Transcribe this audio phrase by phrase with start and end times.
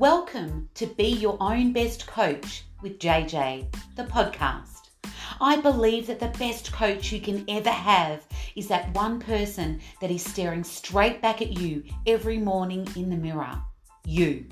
[0.00, 3.66] Welcome to Be Your Own Best Coach with JJ,
[3.96, 4.88] the podcast.
[5.42, 8.26] I believe that the best coach you can ever have
[8.56, 13.16] is that one person that is staring straight back at you every morning in the
[13.16, 13.60] mirror.
[14.06, 14.46] You.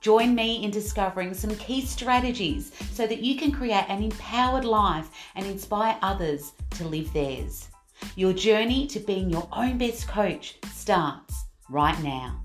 [0.00, 5.10] Join me in discovering some key strategies so that you can create an empowered life
[5.34, 7.68] and inspire others to live theirs.
[8.16, 12.41] Your journey to being your own best coach starts right now.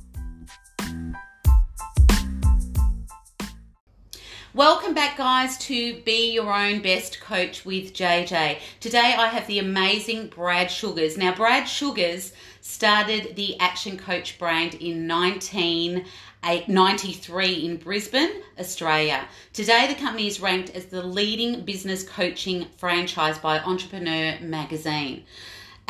[4.54, 8.60] Welcome back, guys, to Be Your Own Best Coach with JJ.
[8.80, 11.18] Today I have the amazing Brad Sugars.
[11.18, 19.28] Now, Brad Sugars started the Action Coach brand in 1993 in Brisbane, Australia.
[19.52, 25.26] Today, the company is ranked as the leading business coaching franchise by Entrepreneur magazine.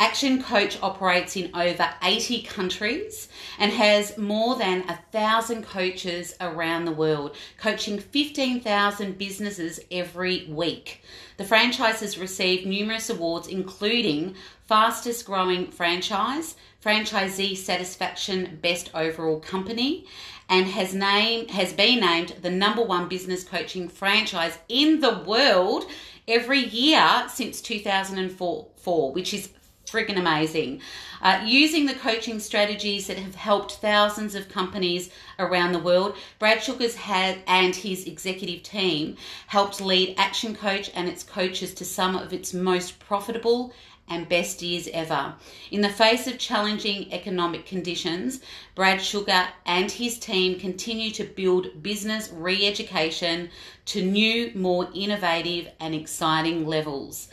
[0.00, 6.84] Action Coach operates in over 80 countries and has more than a thousand coaches around
[6.84, 11.02] the world, coaching 15,000 businesses every week.
[11.36, 14.36] The franchise has received numerous awards, including
[14.68, 20.06] Fastest Growing Franchise, Franchisee Satisfaction Best Overall Company,
[20.48, 25.86] and has named has been named the number one business coaching franchise in the world
[26.28, 29.48] every year since 2004, which is
[29.90, 30.80] freaking amazing.
[31.20, 36.62] Uh, using the coaching strategies that have helped thousands of companies around the world, Brad
[36.62, 39.16] Sugars had and his executive team
[39.46, 43.72] helped lead Action Coach and its coaches to some of its most profitable
[44.10, 45.34] and best years ever.
[45.70, 48.40] In the face of challenging economic conditions,
[48.74, 53.50] Brad Sugar and his team continue to build business re education
[53.86, 57.28] to new, more innovative, and exciting levels.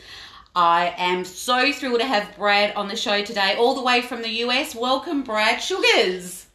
[0.56, 4.22] I am so thrilled to have Brad on the show today, all the way from
[4.22, 4.74] the US.
[4.74, 6.46] Welcome, Brad Sugars.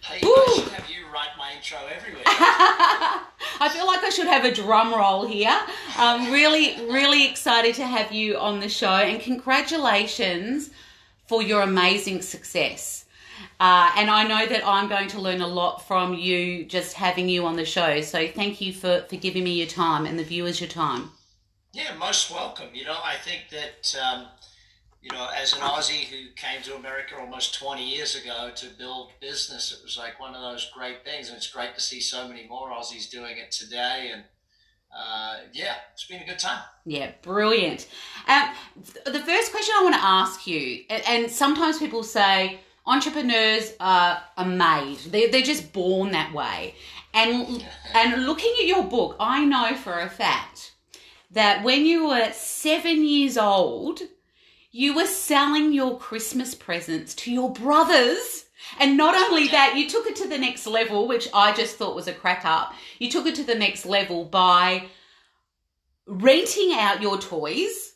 [0.00, 2.22] Hey, I should have you write my intro everywhere.
[2.26, 5.54] I feel like I should have a drum roll here.
[5.98, 10.70] I'm really, really excited to have you on the show, and congratulations
[11.26, 13.04] for your amazing success.
[13.60, 17.28] Uh, and I know that I'm going to learn a lot from you just having
[17.28, 18.00] you on the show.
[18.00, 21.10] So thank you for, for giving me your time and the viewers your time.
[21.72, 22.68] Yeah, most welcome.
[22.72, 24.26] You know, I think that, um,
[25.00, 29.12] you know, as an Aussie who came to America almost 20 years ago to build
[29.20, 31.28] business, it was like one of those great things.
[31.28, 34.10] And it's great to see so many more Aussies doing it today.
[34.12, 34.24] And
[34.92, 36.60] uh, yeah, it's been a good time.
[36.84, 37.86] Yeah, brilliant.
[38.26, 38.50] Um,
[39.04, 44.44] the first question I want to ask you, and sometimes people say entrepreneurs are, are
[44.44, 46.74] made, they're, they're just born that way.
[47.14, 47.64] And,
[47.94, 50.72] and looking at your book, I know for a fact
[51.30, 54.00] that when you were seven years old,
[54.72, 58.46] you were selling your Christmas presents to your brothers.
[58.78, 61.96] And not only that, you took it to the next level, which I just thought
[61.96, 62.72] was a crack up.
[62.98, 64.84] You took it to the next level by
[66.06, 67.94] renting out your toys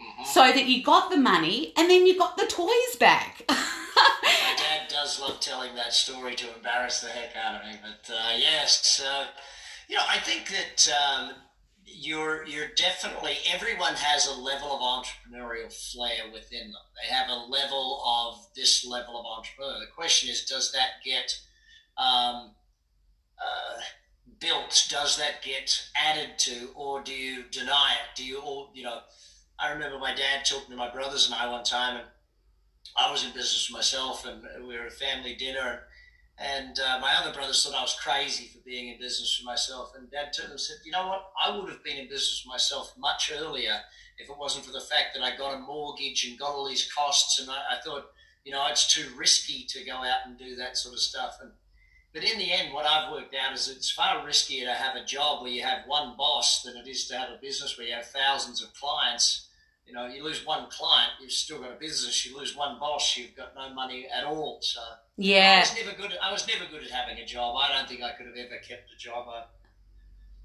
[0.00, 0.24] mm-hmm.
[0.24, 3.42] so that you got the money and then you got the toys back.
[3.48, 7.78] My dad does love telling that story to embarrass the heck out of me.
[7.82, 9.26] But uh, yes, uh,
[9.88, 11.32] you know, I think that um,
[11.98, 16.82] you're you're definitely everyone has a level of entrepreneurial flair within them.
[17.00, 19.80] They have a level of this level of entrepreneur.
[19.80, 21.38] The question is, does that get
[21.96, 22.50] um,
[23.38, 23.80] uh,
[24.40, 24.86] built?
[24.90, 28.16] Does that get added to, or do you deny it?
[28.16, 29.00] Do you all you know?
[29.58, 32.06] I remember my dad talking to my brothers and I one time, and
[32.96, 35.60] I was in business myself, and we were at a family dinner.
[35.60, 35.80] And
[36.38, 39.92] uh, my other brothers thought I was crazy for being in business for myself.
[39.96, 41.30] And Dad turned and said, "You know what?
[41.42, 43.80] I would have been in business myself much earlier
[44.18, 46.90] if it wasn't for the fact that I got a mortgage and got all these
[46.92, 47.38] costs.
[47.38, 48.10] And I, I thought,
[48.44, 51.38] you know, it's too risky to go out and do that sort of stuff.
[51.42, 51.52] And
[52.12, 55.04] but in the end, what I've worked out is it's far riskier to have a
[55.04, 57.94] job where you have one boss than it is to have a business where you
[57.94, 59.45] have thousands of clients
[59.86, 62.26] you know, you lose one client, you've still got a business.
[62.26, 64.58] You lose one boss, you've got no money at all.
[64.60, 64.80] So
[65.16, 66.12] yeah, I was never good.
[66.12, 67.56] At, I was never good at having a job.
[67.56, 69.26] I don't think I could have ever kept a job.
[69.28, 69.44] I,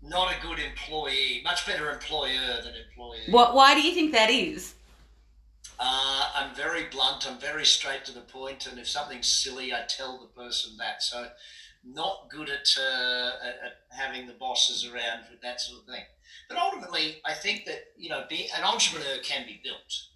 [0.03, 1.41] not a good employee.
[1.43, 3.21] Much better employer than employee.
[3.29, 3.55] What?
[3.55, 4.75] Why do you think that is?
[5.79, 7.27] Uh, I'm very blunt.
[7.27, 11.01] I'm very straight to the point, and if something's silly, I tell the person that.
[11.01, 11.27] So,
[11.83, 16.03] not good at, uh, at, at having the bosses around for that sort of thing.
[16.51, 20.07] But ultimately, I think that you know, be, an entrepreneur can be built.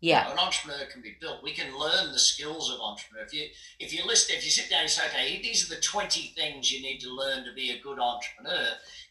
[0.00, 1.42] Yeah, you know, an entrepreneur can be built.
[1.42, 3.24] We can learn the skills of entrepreneur.
[3.24, 3.48] If you
[3.78, 6.72] if you list, if you sit down and say, okay, these are the twenty things
[6.72, 8.68] you need to learn to be a good entrepreneur.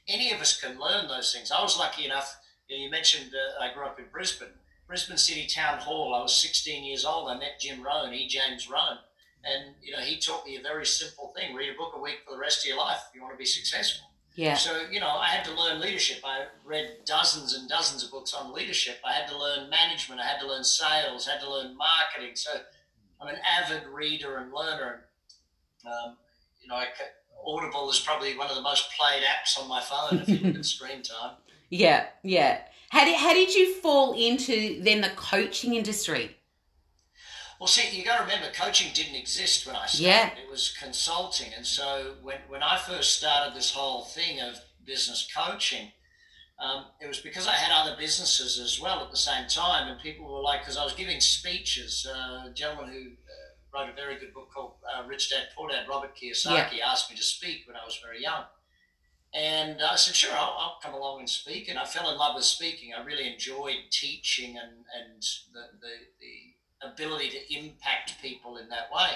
[0.07, 1.51] Any of us can learn those things.
[1.51, 2.39] I was lucky enough.
[2.67, 6.15] You, know, you mentioned uh, I grew up in Brisbane, Brisbane City Town Hall.
[6.15, 7.29] I was 16 years old.
[7.29, 8.27] I met Jim Rohn, E.
[8.27, 8.97] James Rohn,
[9.43, 12.21] And you know, he taught me a very simple thing: read a book a week
[12.25, 14.09] for the rest of your life if you want to be successful.
[14.39, 14.55] Yeah.
[14.55, 16.21] So, you know, I had to learn leadership.
[16.23, 18.95] I read dozens and dozens of books on leadership.
[19.05, 20.21] I had to learn management.
[20.21, 21.27] I had to learn sales.
[21.27, 22.35] I had to learn marketing.
[22.35, 22.51] So
[23.19, 25.01] I'm an avid reader and learner.
[25.85, 26.15] Um,
[26.61, 26.85] you know, I,
[27.45, 30.55] Audible is probably one of the most played apps on my phone if you look
[30.55, 31.35] at screen time.
[31.69, 32.61] Yeah, yeah.
[32.91, 36.37] How did, how did you fall into then the coaching industry?
[37.59, 40.01] Well, see, you got to remember, coaching didn't exist when I started.
[40.01, 40.29] Yeah.
[40.41, 45.27] It was consulting, and so when when I first started this whole thing of business
[45.35, 45.91] coaching,
[46.57, 49.99] um, it was because I had other businesses as well at the same time, and
[49.99, 52.07] people were like, because I was giving speeches.
[52.09, 55.69] Uh, a gentleman who uh, wrote a very good book called uh, Rich Dad Poor
[55.69, 58.43] Dad, Robert Kiyosaki, asked me to speak when I was very young.
[59.33, 61.69] And I said, sure, I'll, I'll, come along and speak.
[61.69, 62.93] And I fell in love with speaking.
[62.97, 65.21] I really enjoyed teaching and, and
[65.53, 66.48] the, the, the
[66.81, 69.11] ability to impact people in that way.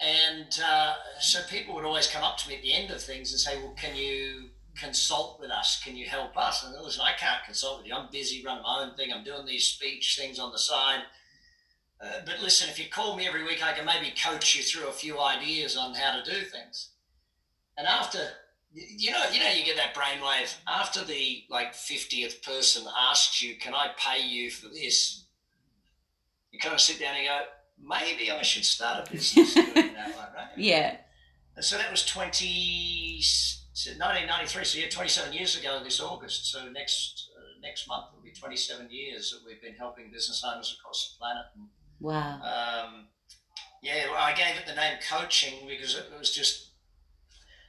[0.00, 3.30] And uh, so people would always come up to me at the end of things
[3.30, 5.80] and say, Well, can you consult with us?
[5.82, 6.64] Can you help us?
[6.64, 7.94] And listen, I can't consult with you.
[7.94, 9.12] I'm busy running my own thing.
[9.12, 11.02] I'm doing these speech things on the side.
[12.02, 14.88] Uh, but listen, if you call me every week, I can maybe coach you through
[14.88, 16.90] a few ideas on how to do things.
[17.78, 18.18] And after,
[18.74, 20.54] you know, you know, you get that brainwave.
[20.66, 25.21] After the like 50th person asks you, "Can I pay you for this?"
[26.52, 27.40] You kind of sit down and go,
[27.82, 30.48] maybe I should start a business doing that way, right?
[30.56, 30.96] Yeah.
[31.56, 36.50] And so that was 20, 1993, so yeah, 27 years ago this August.
[36.50, 40.76] So next uh, next month will be 27 years that we've been helping business owners
[40.78, 41.46] across the planet.
[41.56, 41.68] And,
[42.00, 42.40] wow.
[42.42, 43.06] Um,
[43.82, 46.71] yeah, I gave it the name coaching because it was just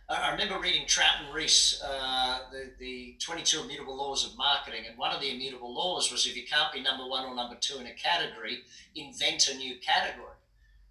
[0.09, 4.97] I remember reading Trout and Ries, uh, the, the 22 immutable laws of marketing, and
[4.97, 7.79] one of the immutable laws was if you can't be number one or number two
[7.79, 8.59] in a category,
[8.95, 10.35] invent a new category.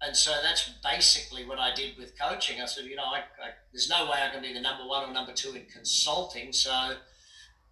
[0.01, 2.59] And so that's basically what I did with coaching.
[2.59, 5.09] I said, you know, I, I, there's no way I can be the number one
[5.09, 6.95] or number two in consulting, so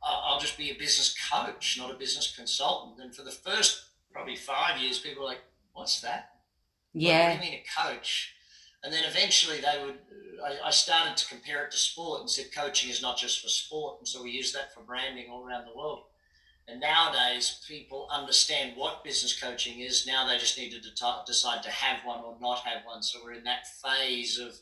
[0.03, 3.03] I'll just be a business coach, not a business consultant.
[3.03, 5.41] And for the first probably five years, people were like,
[5.73, 6.29] what's that?
[6.93, 7.31] Yeah.
[7.31, 8.33] What do you mean a coach?
[8.83, 9.99] And then eventually they would,
[10.43, 13.47] I, I, started to compare it to sport and said coaching is not just for
[13.47, 13.99] sport.
[13.99, 16.03] And so we use that for branding all around the world.
[16.67, 20.07] And nowadays people understand what business coaching is.
[20.07, 23.03] Now they just need to de- decide to have one or not have one.
[23.03, 24.55] So we're in that phase of,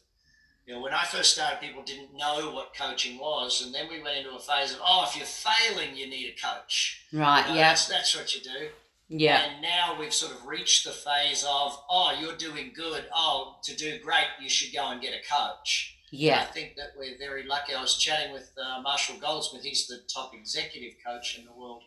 [0.65, 3.63] you know, when I first started, people didn't know what coaching was.
[3.63, 6.47] And then we went into a phase of, oh, if you're failing, you need a
[6.47, 7.05] coach.
[7.13, 7.41] Right.
[7.41, 7.69] You know, yeah.
[7.69, 8.69] That's, that's what you do.
[9.09, 9.43] Yeah.
[9.43, 13.05] And now we've sort of reached the phase of, oh, you're doing good.
[13.13, 15.97] Oh, to do great, you should go and get a coach.
[16.11, 16.41] Yeah.
[16.41, 17.73] I think that we're very lucky.
[17.73, 19.63] I was chatting with uh, Marshall Goldsmith.
[19.63, 21.83] He's the top executive coach in the world.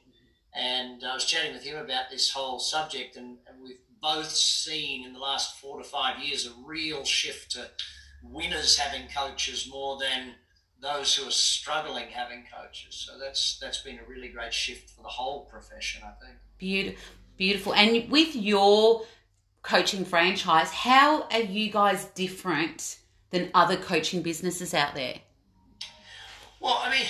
[0.55, 3.17] And I was chatting with him about this whole subject.
[3.17, 7.53] And, and we've both seen in the last four to five years a real shift
[7.53, 7.71] to
[8.23, 10.35] winners having coaches more than
[10.81, 13.07] those who are struggling having coaches.
[13.07, 16.39] So that's that's been a really great shift for the whole profession, I think.
[16.63, 17.03] Beautiful,
[17.37, 17.75] beautiful.
[17.75, 19.05] And with your
[19.63, 22.99] coaching franchise, how are you guys different
[23.31, 25.17] than other coaching businesses out there?
[26.61, 27.07] Well, I mean,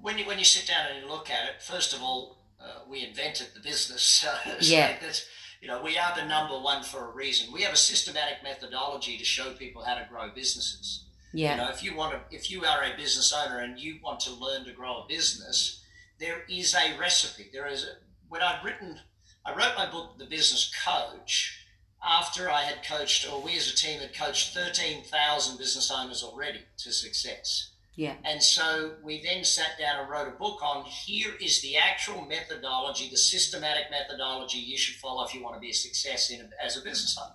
[0.00, 2.88] when you when you sit down and you look at it, first of all, uh,
[2.88, 4.02] we invented the business.
[4.22, 4.96] So, yeah.
[4.98, 5.26] that's,
[5.60, 7.52] you know, we are the number one for a reason.
[7.52, 11.04] We have a systematic methodology to show people how to grow businesses.
[11.34, 11.50] Yeah.
[11.50, 14.20] You know, if you want to, if you are a business owner and you want
[14.20, 15.82] to learn to grow a business,
[16.18, 17.50] there is a recipe.
[17.52, 18.98] There is a, when I'd written,
[19.44, 21.64] I wrote my book, The Business Coach,
[22.04, 26.60] after I had coached, or we as a team had coached 13,000 business owners already
[26.78, 27.70] to success.
[27.96, 28.14] Yeah.
[28.24, 32.26] And so we then sat down and wrote a book on here is the actual
[32.26, 36.50] methodology, the systematic methodology you should follow if you want to be a success in
[36.62, 37.34] as a business owner.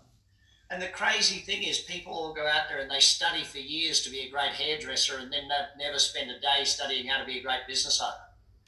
[0.70, 4.02] And the crazy thing is, people will go out there and they study for years
[4.04, 7.26] to be a great hairdresser, and then they never spend a day studying how to
[7.26, 8.14] be a great business owner.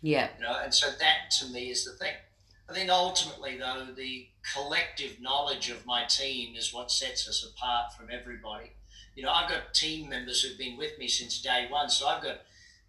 [0.03, 0.27] Yeah.
[0.37, 2.13] You know, and so that to me is the thing.
[2.69, 7.93] I think ultimately, though, the collective knowledge of my team is what sets us apart
[7.93, 8.71] from everybody.
[9.15, 11.89] You know, I've got team members who've been with me since day one.
[11.89, 12.41] So I've got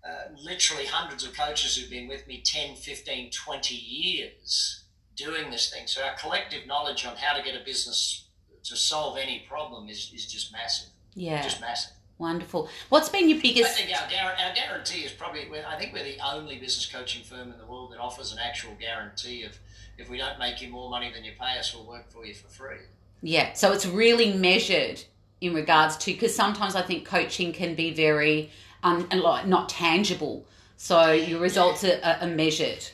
[0.05, 4.85] uh, literally hundreds of coaches who've been with me 10, 15, 20 years
[5.17, 5.87] doing this thing.
[5.87, 8.27] So our collective knowledge on how to get a business
[8.65, 10.89] to solve any problem is, is just massive.
[11.15, 11.43] Yeah.
[11.43, 11.94] Just massive.
[12.19, 12.69] Wonderful.
[12.91, 13.71] What's been your biggest?
[13.71, 17.25] I think our, guar- our guarantee is probably, I think we're the only business coaching
[17.25, 19.59] firm in the world that offers an actual guarantee of
[19.99, 22.35] if we don't make you more money than you pay us, we'll work for you
[22.35, 22.79] for free.
[23.23, 23.53] Yeah.
[23.55, 25.03] So it's really measured
[25.41, 28.51] in regards to because sometimes I think coaching can be very
[28.83, 30.47] um like not tangible.
[30.77, 32.85] So your results are, are measured.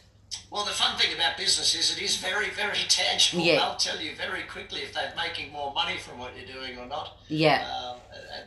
[0.51, 3.43] Well, the fun thing about business is it is very, very tangible.
[3.45, 3.57] Yeah.
[3.57, 6.87] They'll tell you very quickly if they're making more money from what you're doing or
[6.87, 7.19] not.
[7.29, 7.67] Yeah.
[7.69, 7.97] Um,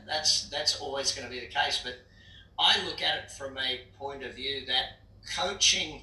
[0.05, 1.81] that's that's always going to be the case.
[1.83, 1.95] But
[2.59, 4.99] I look at it from a point of view that
[5.35, 6.01] coaching,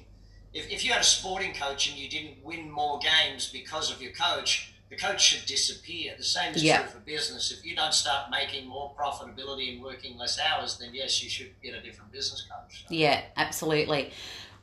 [0.53, 4.01] if, if you had a sporting coach and you didn't win more games because of
[4.01, 6.13] your coach, the coach should disappear.
[6.17, 6.81] The same is Yeah.
[6.81, 7.51] true for business.
[7.51, 11.51] If you don't start making more profitability and working less hours, then yes, you should
[11.63, 12.81] get a different business coach.
[12.87, 14.11] So- Yeah, absolutely.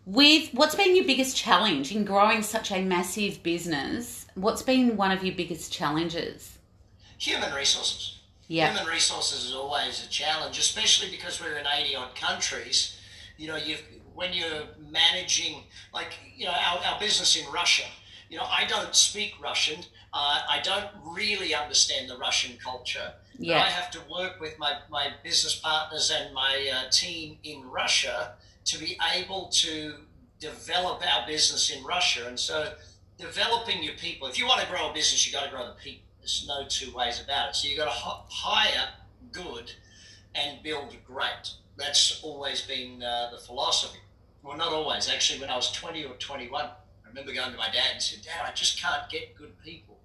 [0.09, 4.25] With what's been your biggest challenge in growing such a massive business?
[4.37, 6.57] What's been one of your biggest challenges?
[7.19, 8.19] Human resources.
[8.47, 8.73] Yeah.
[8.73, 12.99] Human resources is always a challenge, especially because we're in 80 odd countries.
[13.37, 13.83] You know, you've,
[14.15, 17.85] when you're managing, like, you know, our, our business in Russia,
[18.31, 19.81] you know, I don't speak Russian.
[20.15, 23.12] Uh, I don't really understand the Russian culture.
[23.38, 23.59] Yeah.
[23.59, 28.37] I have to work with my, my business partners and my uh, team in Russia
[28.68, 29.94] to be able to
[30.40, 32.26] develop our business in Russia.
[32.26, 32.72] And so,
[33.18, 35.75] developing your people, if you want to grow a business, you've got to grow the
[35.82, 36.04] people.
[36.20, 37.56] There's no two ways about it.
[37.56, 38.88] So, you've got to hire
[39.32, 39.72] good
[40.34, 41.52] and build great.
[41.76, 43.98] That's always been uh, the philosophy.
[44.42, 45.08] Well, not always.
[45.08, 46.70] Actually, when I was 20 or 21, I
[47.08, 49.96] remember going to my dad and said, Dad, I just can't get good people.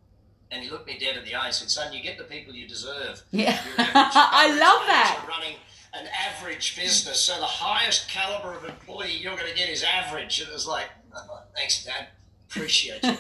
[0.52, 2.54] And he looked me dead in the eye and said, Son, you get the people
[2.54, 3.24] you deserve.
[3.32, 3.60] Yeah.
[3.66, 5.26] You're an average- I love that.
[5.28, 5.56] Running
[5.94, 10.40] an average business, so the highest caliber of employee you're going to get is average.
[10.40, 12.08] And it was like, "Oh, thanks, Dad.
[12.50, 13.18] Appreciate it.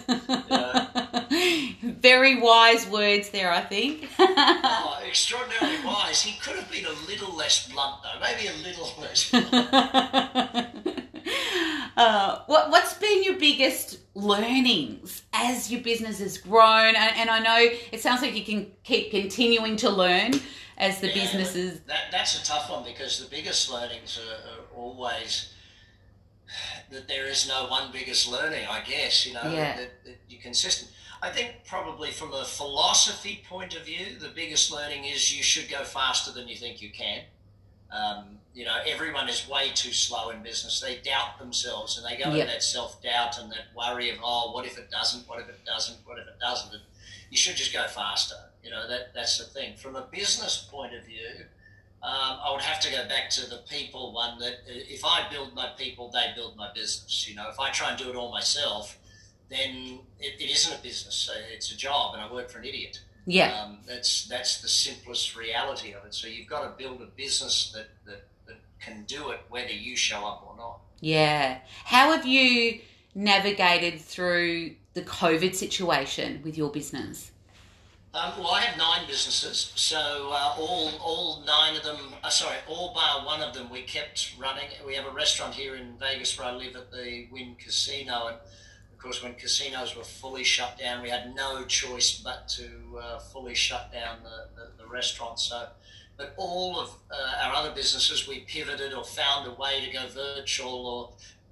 [1.81, 4.07] Very wise words there, I think.
[4.19, 6.21] oh, extraordinarily wise.
[6.21, 8.19] He could have been a little less blunt, though.
[8.19, 11.09] Maybe a little less blunt.
[11.97, 16.95] uh, what, what's been your biggest learnings as your business has grown?
[16.95, 20.33] And, and I know it sounds like you can keep continuing to learn
[20.77, 21.81] as the Yeah, businesses.
[21.87, 25.49] That, that's a tough one because the biggest learnings are, are always
[26.91, 29.77] that there is no one biggest learning, I guess, you know, Yeah.
[29.77, 30.91] that, that you're consistent.
[31.21, 35.69] I think probably from a philosophy point of view, the biggest learning is you should
[35.69, 37.21] go faster than you think you can.
[37.93, 40.79] Um, you know, everyone is way too slow in business.
[40.79, 42.39] They doubt themselves and they go Yep.
[42.41, 45.27] into that self doubt and that worry of, oh, what if it doesn't?
[45.27, 45.99] What if it doesn't?
[46.05, 46.73] What if it doesn't?
[46.73, 46.81] And
[47.29, 48.35] you should just go faster.
[48.63, 49.75] You know, that that's the thing.
[49.77, 51.45] From a business point of view,
[52.01, 55.53] um, I would have to go back to the people one that if I build
[55.53, 57.27] my people, they build my business.
[57.27, 58.97] You know, if I try and do it all myself,
[59.49, 61.29] then it, it isn't a business.
[61.51, 62.99] It's a job, and I work for an idiot.
[63.25, 63.63] Yeah.
[63.63, 66.13] Um, that's that's the simplest reality of it.
[66.13, 69.95] So you've got to build a business that, that, that can do it whether you
[69.95, 70.79] show up or not.
[70.99, 71.59] Yeah.
[71.85, 72.79] How have you
[73.15, 77.31] navigated through the COVID situation with your business?
[78.15, 79.97] Um, well, I have nine businesses, so
[80.31, 84.35] uh, all all nine of them, uh, sorry, all bar one of them, we kept
[84.37, 84.65] running.
[84.85, 88.37] We have a restaurant here in Vegas where I live at the Wynn Casino, and
[89.03, 93.53] course, when casinos were fully shut down, we had no choice but to uh, fully
[93.53, 95.39] shut down the, the, the restaurant.
[95.39, 95.67] So,
[96.17, 100.07] but all of uh, our other businesses, we pivoted or found a way to go
[100.07, 101.09] virtual, or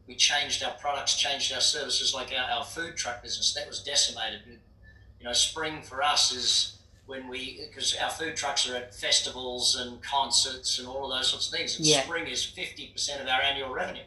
[0.07, 3.83] we changed our products, changed our services, like our, our food truck business that was
[3.83, 4.41] decimated
[5.21, 9.75] you know, spring for us is when we, because our food trucks are at festivals
[9.75, 11.77] and concerts and all of those sorts of things.
[11.77, 12.01] And Yeah.
[12.01, 14.01] spring is 50% of our annual revenue.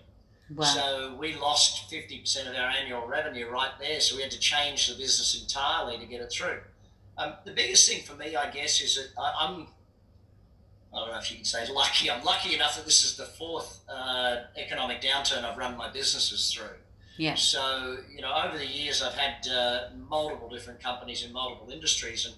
[0.51, 0.65] Wow.
[0.65, 4.01] So we lost 50% of our annual revenue right there.
[4.01, 6.59] So we had to change the business entirely to get it through.
[7.17, 9.67] Um, the biggest thing for me, I guess, is that I, I'm,
[10.93, 12.11] I don't know if you can say lucky.
[12.11, 16.53] I'm lucky enough that this is the fourth uh, economic downturn I've run my businesses
[16.53, 16.77] through.
[17.17, 17.37] Yeah.
[17.37, 22.27] So, you know, over the years, I've had uh, multiple different companies in multiple industries.
[22.27, 22.35] And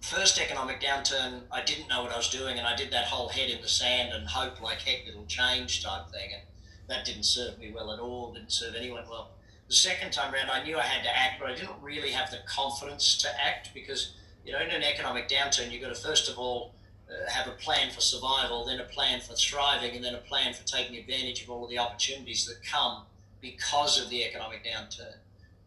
[0.00, 3.28] first economic downturn, I didn't know what I was doing, and I did that whole
[3.28, 6.30] head in the sand and hope like heck it'll change type thing.
[6.34, 6.42] And
[6.88, 9.30] that didn't serve me well at all, didn't serve anyone well.
[9.68, 12.30] The second time around, I knew I had to act, but I didn't really have
[12.30, 14.12] the confidence to act because,
[14.44, 16.74] you know, in an economic downturn, you've got to first of all
[17.10, 20.54] uh, have a plan for survival, then a plan for thriving, and then a plan
[20.54, 23.02] for taking advantage of all of the opportunities that come
[23.40, 25.14] because of the economic downturn.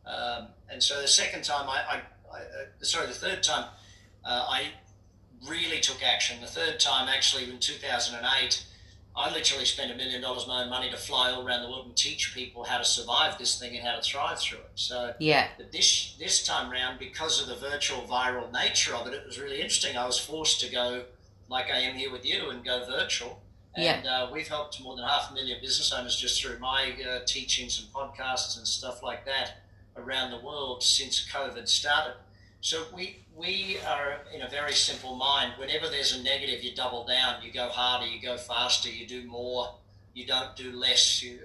[0.05, 2.01] Um, and so the second time, I, I,
[2.33, 3.65] I uh, sorry, the third time,
[4.25, 4.67] uh, I
[5.47, 6.41] really took action.
[6.41, 8.65] The third time, actually, in 2008,
[9.19, 11.69] I literally spent a million dollars of my own money to fly all around the
[11.69, 14.71] world and teach people how to survive this thing and how to thrive through it.
[14.75, 15.49] So Yeah.
[15.57, 19.37] but this this time round, because of the virtual viral nature of it, it was
[19.37, 19.97] really interesting.
[19.97, 21.03] I was forced to go,
[21.49, 23.41] like I am here with you, and go virtual.
[23.97, 27.19] And uh, we've helped more than half a million business owners just through my uh,
[27.25, 29.57] teachings and podcasts and stuff like that
[29.97, 32.15] around the world since COVID started.
[32.61, 35.53] So we we are in a very simple mind.
[35.57, 37.41] Whenever there's a negative, you double down.
[37.43, 38.05] You go harder.
[38.05, 38.89] You go faster.
[38.89, 39.75] You do more.
[40.13, 41.23] You don't do less.
[41.23, 41.39] You,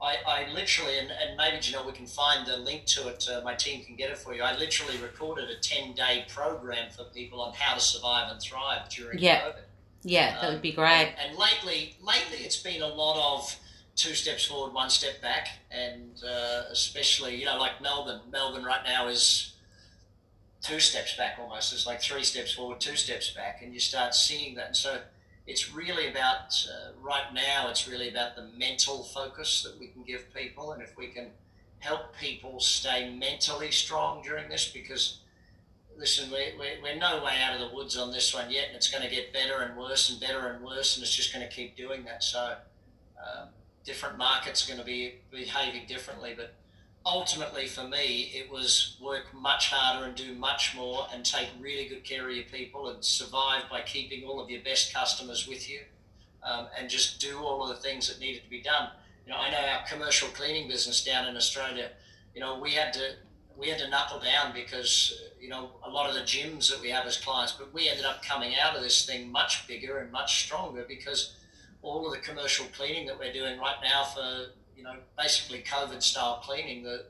[0.00, 3.26] I, I literally, and, and maybe you know we can find the link to it.
[3.30, 4.42] Uh, my team can get it for you.
[4.42, 8.88] I literally recorded a ten day program for people on how to survive and thrive
[8.88, 9.40] during Yeah.
[9.42, 9.54] COVID.
[10.02, 11.14] Yeah, that would be great.
[11.18, 13.56] And, and lately, lately it's been a lot of
[13.96, 18.20] two steps forward, one step back, and uh, especially you know like Melbourne.
[18.30, 19.54] Melbourne right now is
[20.66, 21.72] two steps back almost.
[21.72, 24.66] It's like three steps forward, two steps back, and you start seeing that.
[24.68, 24.98] And so
[25.46, 27.68] it's really about uh, right now.
[27.68, 31.28] It's really about the mental focus that we can give people, and if we can
[31.78, 35.20] help people stay mentally strong during this, because
[35.96, 38.76] listen, we're, we're, we're no way out of the woods on this one yet, and
[38.76, 41.46] it's going to get better and worse and better and worse, and it's just going
[41.46, 42.22] to keep doing that.
[42.22, 42.54] So,
[43.18, 43.48] um,
[43.84, 46.54] different markets are going to be behaving differently, but
[47.06, 51.88] ultimately for me, it was work much harder and do much more and take really
[51.88, 55.70] good care of your people and survive by keeping all of your best customers with
[55.70, 55.80] you
[56.42, 58.90] um, and just do all of the things that needed to be done.
[59.24, 61.90] You know, I know our commercial cleaning business down in Australia,
[62.34, 63.12] you know, we had to
[63.56, 66.90] we had to knuckle down because you know a lot of the gyms that we
[66.90, 70.12] have as clients, but we ended up coming out of this thing much bigger and
[70.12, 71.34] much stronger because
[71.80, 76.02] all of the commercial cleaning that we're doing right now for you know basically COVID
[76.02, 77.06] style cleaning the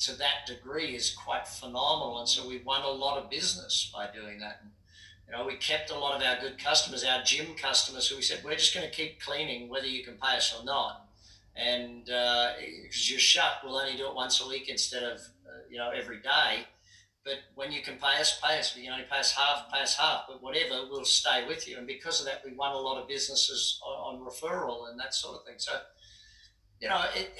[0.00, 4.08] to that degree is quite phenomenal, and so we won a lot of business by
[4.14, 4.60] doing that.
[4.62, 4.70] And,
[5.26, 8.22] you know, we kept a lot of our good customers, our gym customers, who we
[8.22, 11.08] said we're just going to keep cleaning whether you can pay us or not.
[11.56, 15.78] And because you're shut, we'll only do it once a week instead of uh, you
[15.78, 16.66] know every day.
[17.24, 18.74] But when you can pay us, pay us.
[18.76, 20.22] You can only pay us half, pay us half.
[20.28, 21.76] But whatever, we'll stay with you.
[21.76, 25.12] And because of that, we won a lot of businesses on, on referral and that
[25.12, 25.56] sort of thing.
[25.58, 25.72] So,
[26.80, 27.32] you know, it,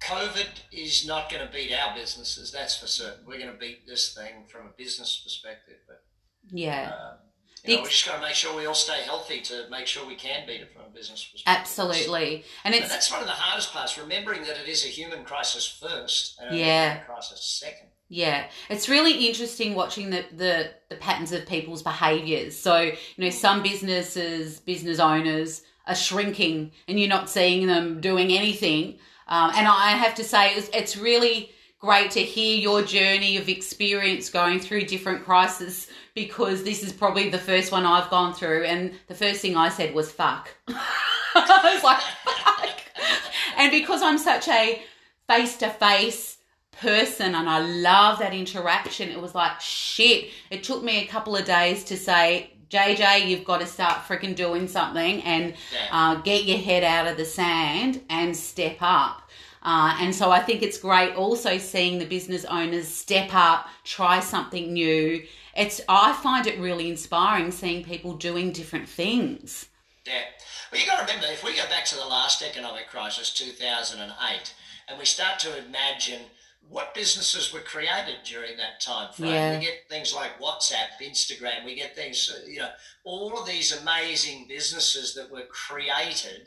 [0.00, 2.50] COVID is not going to beat our businesses.
[2.50, 3.24] That's for certain.
[3.26, 5.76] We're going to beat this thing from a business perspective.
[5.86, 6.02] But
[6.50, 7.16] Yeah, um,
[7.64, 10.06] you know, we just got to make sure we all stay healthy to make sure
[10.06, 11.60] we can beat it from a business perspective.
[11.60, 12.44] absolutely.
[12.64, 13.98] And it's that's one of the hardest parts.
[13.98, 16.90] Remembering that it is a human crisis first and a Yeah.
[16.92, 17.88] human crisis second.
[18.12, 22.58] Yeah, it's really interesting watching the, the, the patterns of people's behaviors.
[22.58, 28.30] So, you know, some businesses, business owners are shrinking and you're not seeing them doing
[28.30, 28.98] anything.
[29.28, 31.50] Um, and I have to say, it's, it's really
[31.80, 37.30] great to hear your journey of experience going through different crises because this is probably
[37.30, 38.64] the first one I've gone through.
[38.64, 40.50] And the first thing I said was fuck.
[40.68, 42.80] I was like, fuck.
[43.56, 44.82] And because I'm such a
[45.26, 46.38] face to face
[46.72, 49.10] person and I love that interaction.
[49.10, 50.30] It was like shit.
[50.50, 54.36] It took me a couple of days to say, JJ, you've got to start freaking
[54.36, 55.54] doing something and
[55.90, 59.28] uh, get your head out of the sand and step up.
[59.62, 64.20] Uh, and so I think it's great also seeing the business owners step up, try
[64.20, 65.22] something new.
[65.56, 69.66] It's I find it really inspiring seeing people doing different things.
[70.06, 70.22] Yeah.
[70.70, 74.54] Well, you got to remember, if we go back to the last economic crisis, 2008,
[74.88, 76.22] and we start to imagine
[76.68, 79.30] what businesses were created during that time frame.
[79.30, 79.58] Yeah.
[79.58, 82.70] We get things like WhatsApp, Instagram, we get things, uh, you know,
[83.04, 86.46] all of these amazing businesses that were created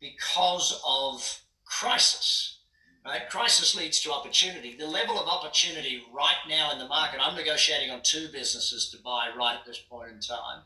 [0.00, 2.58] because of crisis.
[3.04, 3.28] Right?
[3.28, 4.76] Crisis leads to opportunity.
[4.78, 9.02] The level of opportunity right now in the market, I'm negotiating on two businesses to
[9.02, 10.62] buy right at this point in time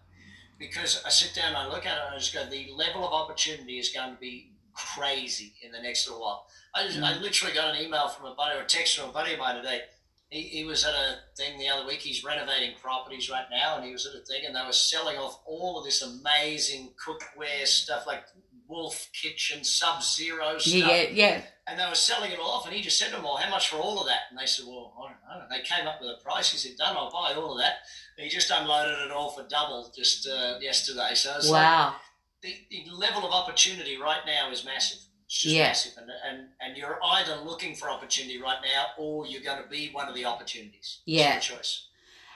[0.58, 3.06] because I sit down and I look at it and I just go, the level
[3.06, 6.46] of opportunity is going to be crazy in the next little while.
[6.76, 9.12] I, just, I literally got an email from a buddy or a text from a
[9.12, 9.80] buddy of mine today.
[10.28, 12.00] He, he was at a thing the other week.
[12.00, 15.16] He's renovating properties right now, and he was at a thing, and they were selling
[15.16, 18.24] off all of this amazing cookware stuff like
[18.68, 22.66] Wolf Kitchen, Sub Zero stuff Yeah, yeah, and they were selling it all off.
[22.66, 24.46] And he just said to them, "Well, how much for all of that?" And they
[24.46, 26.50] said, "Well, I don't know." They came up with a price.
[26.50, 26.96] He said, "Done.
[26.96, 27.74] I'll buy all of that."
[28.18, 31.10] And he just unloaded it all for double just uh, yesterday.
[31.14, 31.96] So it's like Wow.
[32.42, 34.98] the, the level of opportunity right now is massive.
[35.26, 35.66] It's just Yeah.
[35.68, 39.68] massive, and, and and you're either looking for opportunity right now, or you're going to
[39.68, 40.98] be one of the opportunities.
[41.00, 41.32] It's Yeah.
[41.34, 41.86] your choice.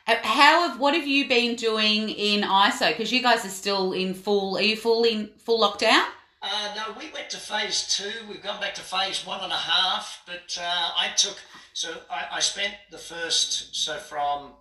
[0.06, 2.88] Uh, How have what have you been doing in ISO?
[2.88, 4.56] Because you guys are still in full.
[4.58, 6.04] Are you full in full lockdown?
[6.42, 8.26] Uh, no, we went to phase two.
[8.28, 10.22] We've gone back to phase one and a half.
[10.26, 11.38] But uh, I took
[11.74, 14.54] so I, I spent the first so from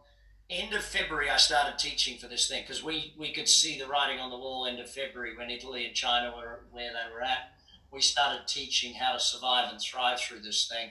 [0.51, 3.87] end of February I started teaching for this thing because we we could see the
[3.87, 7.21] writing on the wall end of February when Italy and China were where they were
[7.21, 7.53] at.
[7.91, 10.89] We started teaching how to survive and thrive through this thing.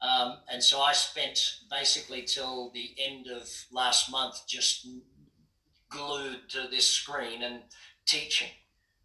[0.00, 1.38] Um, and so I spent
[1.70, 4.86] basically till the end of last month just
[5.88, 7.62] glued to this screen and
[8.06, 8.48] teaching.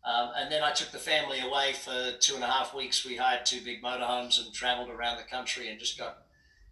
[0.04, 3.06] Um, and then I took the family away for two and a half weeks.
[3.06, 6.24] We hired two big motorhomes and traveled around the country and just got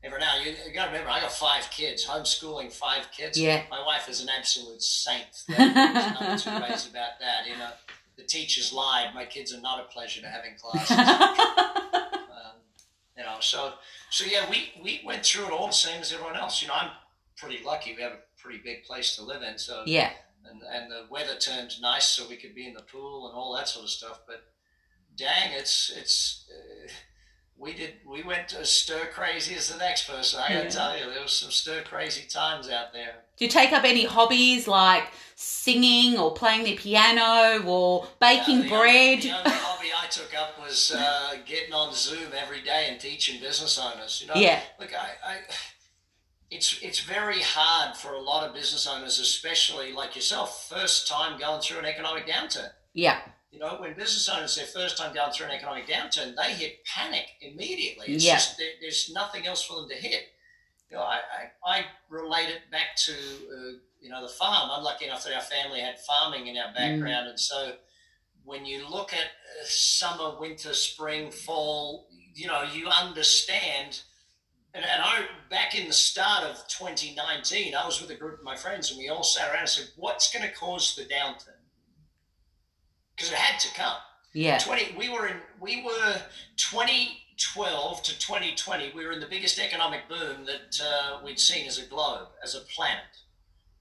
[0.04, 0.38] every now.
[0.44, 3.40] You, you got to remember, I got five kids, homeschooling five kids.
[3.40, 3.64] Yeah.
[3.70, 5.26] My wife is an absolute saint.
[5.48, 7.70] There's no two ways about that, you know.
[8.18, 9.14] The teachers lied.
[9.14, 10.98] My kids are not a pleasure to have in classes.
[10.98, 12.58] um,
[13.18, 13.74] you know, so
[14.10, 16.62] so yeah, we we went through it all the same as everyone else.
[16.62, 16.92] You know, I'm
[17.38, 17.94] pretty lucky.
[17.96, 20.12] We have a pretty big place to live in, so yeah.
[20.50, 23.56] And and the weather turned nice, so we could be in the pool and all
[23.56, 24.22] that sort of stuff.
[24.28, 24.44] But
[25.16, 26.46] dang, it's it's.
[26.52, 26.92] Uh,
[27.60, 30.40] we did we went as stir crazy as the next person.
[30.40, 33.16] I gotta tell you, there was some stir crazy times out there.
[33.38, 38.70] Do you take up any hobbies like singing or playing the piano or baking the
[38.70, 39.20] bread?
[39.20, 43.00] Only, the only hobby I took up was uh, getting on Zoom every day and
[43.00, 44.22] teaching business owners.
[44.22, 44.62] You know, yeah.
[44.80, 45.38] Look, I, I,
[46.52, 51.40] it's it's very hard for a lot of business owners, especially like yourself, first time
[51.40, 52.70] going through an economic downturn.
[52.94, 53.20] Yeah.
[53.52, 56.84] You know, when business owners their first time going through an economic downturn, they hit
[56.86, 58.08] panic immediately.
[58.08, 58.34] It's yeah.
[58.34, 60.28] just there, there's nothing else for them to hit.
[60.90, 61.20] You know, I,
[61.66, 64.70] I, I relate it back to uh, you know the farm.
[64.72, 67.30] I'm lucky enough that our family had farming in our background, mm.
[67.32, 67.74] and so
[68.44, 74.02] when you look at uh, summer, winter, spring, fall, you know, you understand.
[74.74, 78.46] And, and I, back in the start of 2019, I was with a group of
[78.46, 81.57] my friends, and we all sat around and said, "What's going to cause the downturn?"
[83.18, 83.98] Because it had to come.
[84.34, 84.60] Yeah.
[84.60, 86.22] 20 we were in we were
[86.58, 91.80] 2012 to 2020 we were in the biggest economic boom that uh, we'd seen as
[91.80, 93.04] a globe as a planet.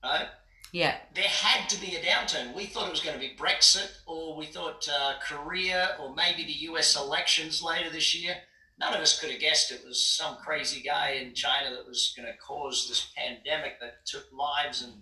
[0.03, 0.29] Right?
[0.72, 0.96] Yeah.
[1.14, 2.55] There had to be a downturn.
[2.55, 6.44] We thought it was going to be Brexit or we thought uh, Korea or maybe
[6.44, 8.37] the US elections later this year.
[8.79, 12.12] None of us could have guessed it was some crazy guy in China that was
[12.16, 14.92] going to cause this pandemic that took lives and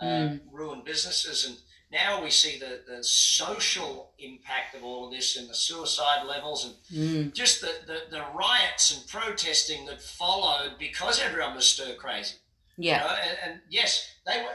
[0.00, 0.40] uh, mm.
[0.52, 1.56] ruined businesses and
[1.90, 6.64] now we see the, the social impact of all of this and the suicide levels
[6.64, 7.32] and mm.
[7.34, 12.36] just the, the, the, riots and protesting that followed because everyone was stir crazy.
[12.76, 13.02] Yeah.
[13.02, 13.14] You know?
[13.14, 14.50] and, and, yes, they were.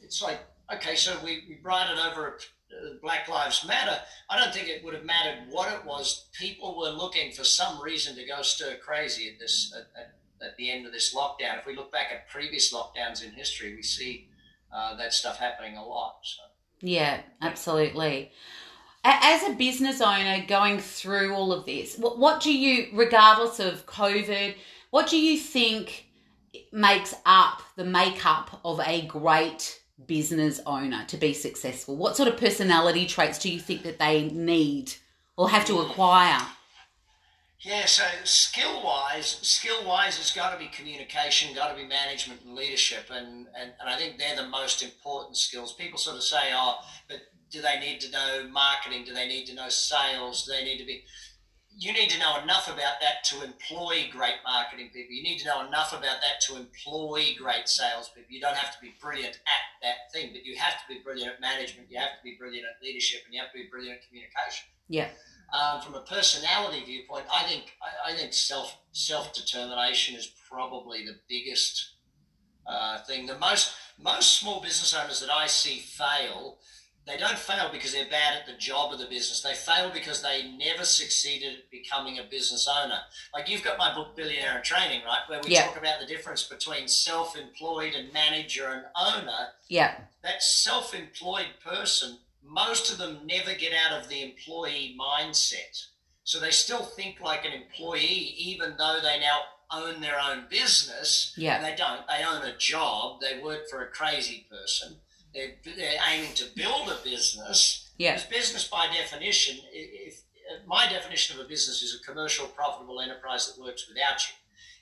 [0.00, 0.40] It's like
[0.74, 2.38] okay, so we, we brought it over
[2.72, 3.98] uh, Black Lives Matter.
[4.28, 6.26] I don't think it would have mattered what it was.
[6.38, 10.14] People were looking for some reason to go stir crazy at this at, at,
[10.46, 11.58] at the end of this lockdown.
[11.58, 14.28] If we look back at previous lockdowns in history, we see
[14.72, 16.18] uh, that stuff happening a lot.
[16.22, 16.42] So.
[16.80, 18.32] Yeah, absolutely.
[19.04, 23.86] As a business owner going through all of this, what, what do you, regardless of
[23.86, 24.54] COVID,
[24.90, 26.06] what do you think
[26.72, 31.96] makes up the makeup of a great business owner to be successful?
[31.96, 34.92] What sort of personality traits do you think that they need
[35.36, 35.90] or have to hmm.
[35.90, 36.40] acquire?
[37.60, 42.42] Yeah, so skill wise, skill wise, it's got to be communication, got to be management
[42.44, 45.72] and leadership, and, and and I think they're the most important skills.
[45.72, 46.76] People sort of say, oh,
[47.08, 47.18] but
[47.50, 49.04] do they need to know marketing?
[49.04, 50.46] Do they need to know sales?
[50.46, 51.02] Do they need to be?
[51.76, 55.14] You need to know enough about that to employ great marketing people.
[55.14, 58.30] You need to know enough about that to employ great sales people.
[58.30, 61.34] You don't have to be brilliant at that thing, but you have to be brilliant
[61.34, 61.90] at management.
[61.90, 64.68] You have to be brilliant at leadership, and you have to be brilliant at communication.
[64.88, 65.08] Yeah
[65.52, 71.04] um, from a personality viewpoint, I think I, I think self self determination is probably
[71.04, 71.92] the biggest
[72.66, 73.26] uh, thing.
[73.26, 76.58] The most most small business owners that I see fail,
[77.06, 79.40] they don't fail because they're bad at the job of the business.
[79.40, 82.98] They fail because they never succeeded at becoming a business owner.
[83.32, 85.66] Like you've got my book Billionaire in Training, right, where we yeah.
[85.66, 89.48] talk about the difference between self-employed and manager and owner.
[89.68, 89.96] Yeah.
[90.22, 95.86] That self-employed person most of them never get out of the employee mindset.
[96.24, 101.34] So they still think like an employee, even though they now own their own business.
[101.36, 101.56] Yeah.
[101.56, 102.02] And they don't.
[102.08, 103.20] They own a job.
[103.20, 104.96] They work for a crazy person.
[105.34, 107.90] They're, they're aiming to build a business.
[107.98, 108.14] Yeah.
[108.14, 110.22] Because business, by definition, if
[110.66, 114.34] my definition of a business is a commercial, profitable enterprise that works without you.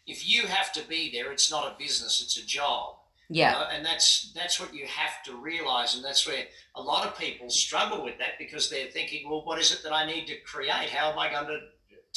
[0.06, 2.95] If you have to be there, it's not a business; it's a job.
[3.28, 3.52] Yeah.
[3.52, 7.06] You know, and that's that's what you have to realize, and that's where a lot
[7.06, 10.26] of people struggle with that because they're thinking, well, what is it that I need
[10.28, 10.90] to create?
[10.90, 11.60] How am I going to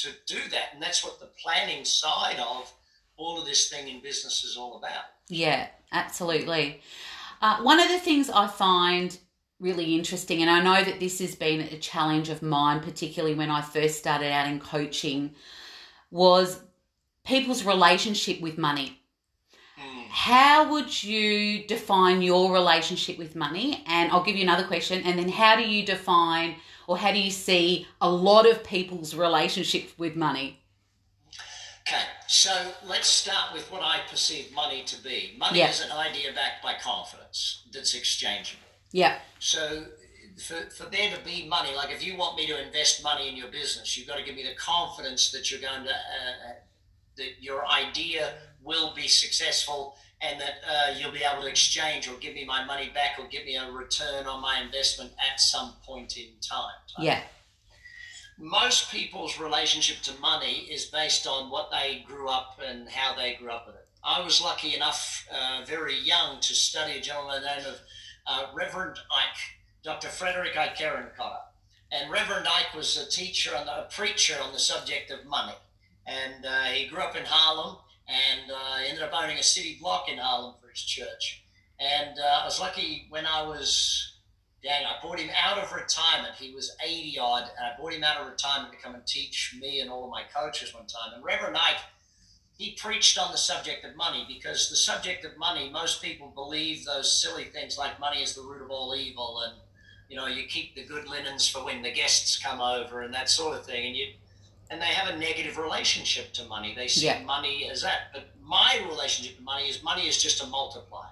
[0.03, 0.69] to do that?
[0.73, 2.71] And that's what the planning side of
[3.17, 5.03] all of this thing in business is all about.
[5.27, 6.81] Yeah, absolutely.
[7.41, 9.17] Uh, one of the things I find
[9.59, 13.49] really interesting, and I know that this has been a challenge of mine, particularly when
[13.49, 15.35] I first started out in coaching,
[16.11, 16.61] was
[17.25, 18.98] people's relationship with money
[20.09, 23.83] how would you define your relationship with money?
[23.87, 25.03] And I'll give you another question.
[25.03, 26.55] And then, how do you define
[26.87, 30.59] or how do you see a lot of people's relationship with money?
[31.87, 32.51] Okay, so
[32.83, 35.35] let's start with what I perceive money to be.
[35.37, 38.63] Money is an idea backed by confidence that's exchangeable.
[38.91, 39.19] Yeah.
[39.39, 39.85] So
[40.39, 43.35] for, for there to be money, like if you want me to invest money in
[43.35, 46.53] your business, you've got to give me the confidence that you're going to, uh, uh
[47.17, 52.17] that your idea will be successful and that uh, you'll be able to exchange or
[52.19, 55.73] give me my money back or give me a return on my investment at some
[55.85, 56.73] point in time.
[56.97, 57.21] Yeah.
[58.37, 63.35] Most people's relationship to money is based on what they grew up and how they
[63.35, 63.87] grew up with it.
[64.03, 67.79] I was lucky enough, uh, very young, to study a gentleman by the name of
[68.27, 70.07] uh, Reverend Ike, Dr.
[70.07, 71.39] Frederick Ike Kotter.
[71.91, 75.55] And Reverend Ike was a teacher and a preacher on the subject of money.
[76.05, 77.77] And uh, he grew up in Harlem
[78.09, 81.43] and uh, ended up owning a city block in Harlem for his church.
[81.79, 84.17] And uh, I was lucky when I was,
[84.63, 86.33] dang, I brought him out of retirement.
[86.37, 89.55] He was 80 odd, and I brought him out of retirement to come and teach
[89.61, 91.13] me and all of my coaches one time.
[91.13, 91.81] And Reverend Ike,
[92.57, 96.83] he preached on the subject of money because the subject of money, most people believe
[96.83, 99.53] those silly things like money is the root of all evil and
[100.09, 103.29] you know you keep the good linens for when the guests come over and that
[103.29, 104.07] sort of thing and you
[104.69, 106.73] and they have a negative relationship to money.
[106.75, 107.23] They see yeah.
[107.23, 108.11] money as that.
[108.13, 111.07] But my relationship to money is money is just a multiplier.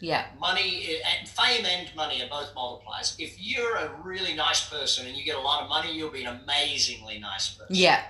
[0.00, 0.26] Yeah.
[0.38, 3.14] Money and fame and money are both multipliers.
[3.18, 6.24] If you're a really nice person and you get a lot of money, you'll be
[6.24, 7.74] an amazingly nice person.
[7.74, 8.02] Yeah.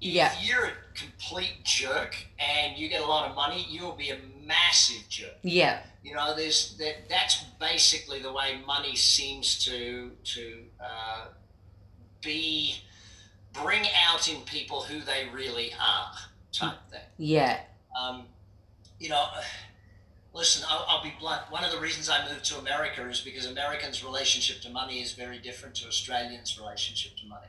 [0.00, 0.32] Yeah.
[0.32, 0.48] If yeah.
[0.48, 5.08] you're a complete jerk and you get a lot of money, you'll be a massive
[5.08, 5.36] jerk.
[5.42, 5.80] Yeah.
[6.02, 7.08] You know, there's that.
[7.08, 11.26] That's basically the way money seems to to uh,
[12.22, 12.76] be
[13.52, 16.12] bring out in people who they really are,
[16.52, 17.00] type thing.
[17.16, 17.60] Yeah.
[18.00, 18.24] Um,
[18.98, 19.24] you know,
[20.34, 21.42] listen, I'll, I'll, be blunt.
[21.50, 25.12] One of the reasons I moved to America is because Americans' relationship to money is
[25.12, 27.46] very different to Australians' relationship to money.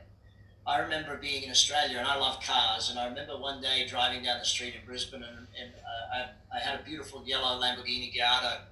[0.66, 2.90] I remember being in Australia, and I love cars.
[2.90, 6.16] And I remember one day driving down the street in Brisbane, and, and uh,
[6.52, 8.62] I, I, had a beautiful yellow Lamborghini Gallardo.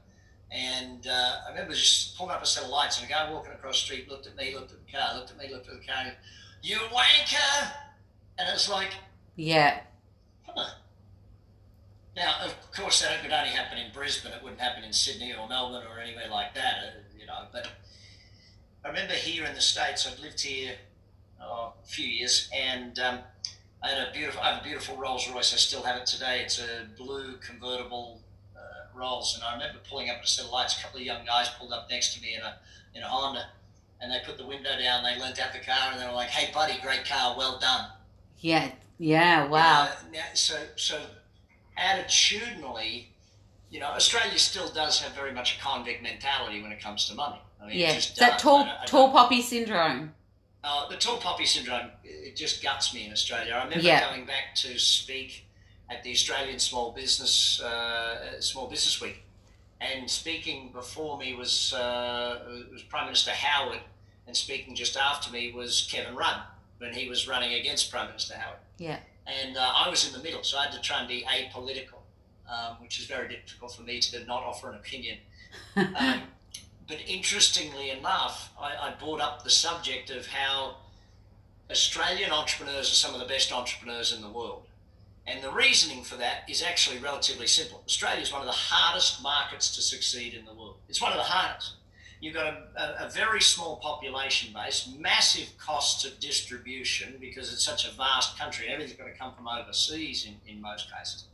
[0.51, 3.53] And uh, I remember just pulling up a set of lights, and a guy walking
[3.53, 5.75] across the street looked at me, looked at the car, looked at me, looked at
[5.81, 6.17] the car, and
[6.62, 7.71] you wanker.
[8.38, 8.90] And it's like,
[9.37, 9.81] yeah.
[10.47, 10.71] Huh.
[12.16, 14.33] Now, of course, that could only happen in Brisbane.
[14.33, 17.47] It wouldn't happen in Sydney or Melbourne or anywhere like that, uh, you know.
[17.53, 17.68] But
[18.85, 20.75] I remember here in the States, I'd lived here
[21.40, 23.21] oh, a few years, and um,
[23.83, 25.55] I had a beautiful, I have a beautiful Rolls Royce.
[25.55, 26.40] I still have it today.
[26.42, 28.21] It's a blue convertible
[28.57, 30.79] uh, Rolls, and I remember pulling up a set of lights.
[30.79, 32.57] A couple of young guys pulled up next to me in a
[32.94, 33.47] in a Honda,
[34.01, 35.03] and they put the window down.
[35.03, 37.91] They leant out the car and they were like, "Hey, buddy, great car, well done."
[38.39, 39.85] Yeah, yeah, wow.
[39.85, 41.01] Uh, now, so, so
[41.79, 43.07] attitudinally,
[43.71, 47.15] you know, Australia still does have very much a convict mentality when it comes to
[47.15, 47.41] money.
[47.63, 50.13] I mean, yeah, that tall, I, I tall poppy syndrome.
[50.63, 53.55] Uh, the tall poppy syndrome, it just guts me in Australia.
[53.55, 54.11] I remember yeah.
[54.11, 55.45] going back to speak
[55.91, 59.23] at the Australian Small Business uh, Small Business Week,
[59.81, 62.41] and speaking before me was uh,
[62.73, 63.81] was Prime Minister Howard,
[64.27, 66.41] and speaking just after me was Kevin Rudd
[66.79, 68.59] when he was running against Prime Minister Howard.
[68.79, 68.99] Yeah.
[69.27, 72.01] And uh, I was in the middle, so I had to try and be apolitical,
[72.49, 75.19] um, which is very difficult for me to not offer an opinion.
[75.77, 76.23] um,
[76.87, 80.77] but interestingly enough, I, I brought up the subject of how
[81.71, 84.62] Australian entrepreneurs are some of the best entrepreneurs in the world.
[85.29, 87.83] And the reasoning for that is actually relatively simple.
[87.87, 90.77] Australia is one of the hardest markets to succeed in the world.
[90.88, 91.75] It's one of the hardest.
[92.21, 97.87] You've got a, a, very small population base, massive costs of distribution because it's such
[97.87, 98.69] a vast country.
[98.69, 101.27] Everything's got to come from overseas in, in most cases.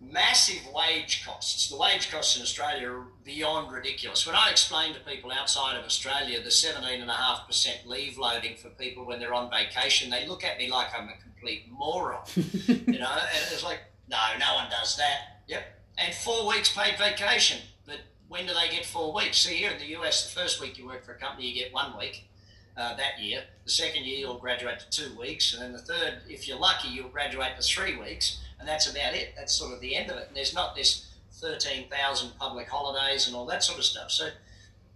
[0.00, 1.68] Massive wage costs.
[1.70, 4.26] The wage costs in Australia are beyond ridiculous.
[4.26, 9.18] When I explain to people outside of Australia the 17.5% leave loading for people when
[9.18, 12.22] they're on vacation, they look at me like I'm a complete moron.
[12.36, 15.42] you know, and it's like, no, no one does that.
[15.48, 15.64] Yep.
[15.98, 17.58] And four weeks paid vacation.
[17.86, 19.38] But when do they get four weeks?
[19.38, 21.72] See, here in the US, the first week you work for a company, you get
[21.72, 22.28] one week
[22.76, 23.44] uh, that year.
[23.64, 25.54] The second year, you'll graduate to two weeks.
[25.54, 28.42] And then the third, if you're lucky, you'll graduate to three weeks.
[28.58, 29.34] And that's about it.
[29.36, 30.28] That's sort of the end of it.
[30.28, 34.10] And there's not this 13,000 public holidays and all that sort of stuff.
[34.10, 34.28] So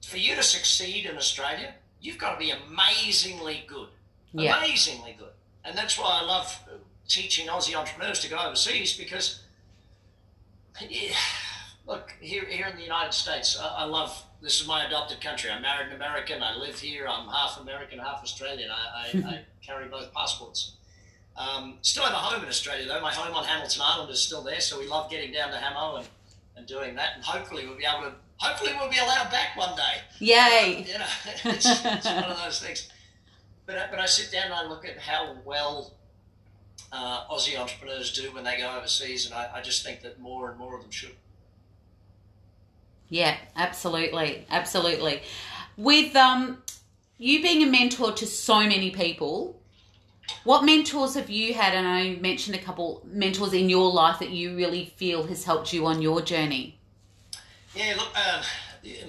[0.07, 3.89] for you to succeed in Australia, you've got to be amazingly good.
[4.33, 4.59] Yeah.
[4.59, 5.33] Amazingly good.
[5.65, 6.59] And that's why I love
[7.09, 9.43] teaching Aussie entrepreneurs to go overseas because,
[10.89, 11.15] yeah,
[11.87, 15.51] look, here, here in the United States, I, I, love this is my adopted country.
[15.51, 16.43] I'm married an American.
[16.43, 17.07] I live here.
[17.09, 18.71] I'm half American, half Australian.
[18.71, 20.77] I, I, I carry both passports.
[21.37, 23.01] Um, still have a home in Australia, though.
[23.01, 25.97] My home on Hamilton Island is still there, so we love getting down to Hamo
[25.97, 26.09] and,
[26.57, 27.11] and doing that.
[27.15, 28.15] And hopefully, we'll be able to.
[28.37, 30.03] Hopefully, we'll be allowed back one day.
[30.19, 30.85] Yay!
[30.87, 31.05] you know,
[31.45, 32.91] it's, it's one of those things.
[33.67, 35.93] But, uh, but I sit down and I look at how well
[36.93, 40.51] uh, Aussie entrepreneurs do when they go overseas, and I, I just think that more
[40.51, 41.15] and more of them should.
[43.09, 45.23] Yeah, absolutely, absolutely.
[45.77, 46.63] With um,
[47.19, 49.60] you being a mentor to so many people,
[50.45, 51.75] What mentors have you had?
[51.75, 55.73] And I mentioned a couple mentors in your life that you really feel has helped
[55.73, 56.79] you on your journey.
[57.75, 58.43] Yeah, look, um,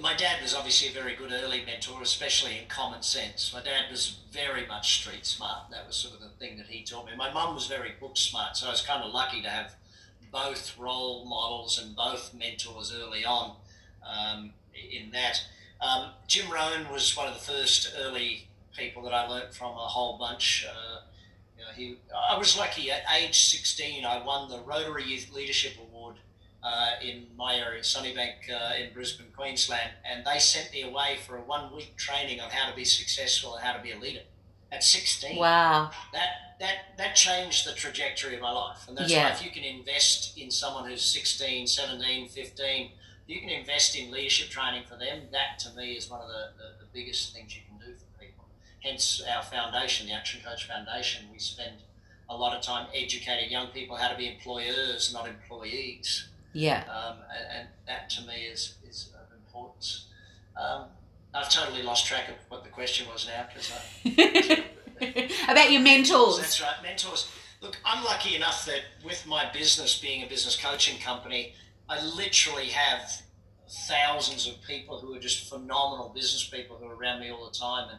[0.00, 3.52] my dad was obviously a very good early mentor, especially in common sense.
[3.52, 5.70] My dad was very much street smart.
[5.70, 7.12] That was sort of the thing that he taught me.
[7.16, 9.74] My mum was very book smart, so I was kind of lucky to have
[10.30, 13.56] both role models and both mentors early on
[14.06, 15.42] um, in that.
[15.80, 19.88] Um, Jim Rohn was one of the first early people that I learnt from a
[19.88, 20.66] whole bunch.
[20.68, 21.00] Uh,
[21.58, 21.96] you know, he,
[22.30, 26.16] I was lucky at age 16, I won the Rotary Youth Leadership Award
[26.62, 31.36] uh, in my area, Sunnybank uh, in Brisbane, Queensland, and they sent me away for
[31.36, 34.20] a one week training on how to be successful and how to be a leader
[34.70, 35.36] at 16.
[35.38, 35.90] Wow.
[36.12, 36.28] That,
[36.60, 38.86] that, that changed the trajectory of my life.
[38.88, 39.24] And that's Yeah.
[39.24, 42.90] why if you can invest in someone who's 16, 17, 15,
[43.26, 45.22] you can invest in leadership training for them.
[45.32, 47.71] That to me is one of the, the, the biggest things you can do for
[47.71, 47.71] people.
[48.82, 51.76] Hence our foundation, the Action Coach Foundation, we spend
[52.28, 56.28] a lot of time educating young people how to be employers, not employees.
[56.52, 56.84] Yeah.
[56.90, 60.06] Um, and, and that to me is, is of importance.
[60.56, 60.86] Um,
[61.34, 64.64] I've totally lost track of what the question was now because I.
[65.50, 66.38] About your mentors.
[66.38, 67.30] That's right, mentors.
[67.60, 71.54] Look, I'm lucky enough that with my business being a business coaching company,
[71.88, 73.22] I literally have
[73.88, 77.56] thousands of people who are just phenomenal business people who are around me all the
[77.56, 77.88] time.
[77.88, 77.98] And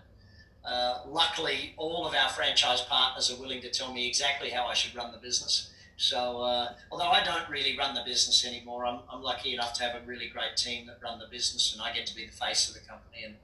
[0.66, 4.74] uh, luckily, all of our franchise partners are willing to tell me exactly how I
[4.74, 5.72] should run the business.
[5.98, 9.84] So, uh, although I don't really run the business anymore, I'm, I'm lucky enough to
[9.84, 12.32] have a really great team that run the business, and I get to be the
[12.32, 13.36] face of the company and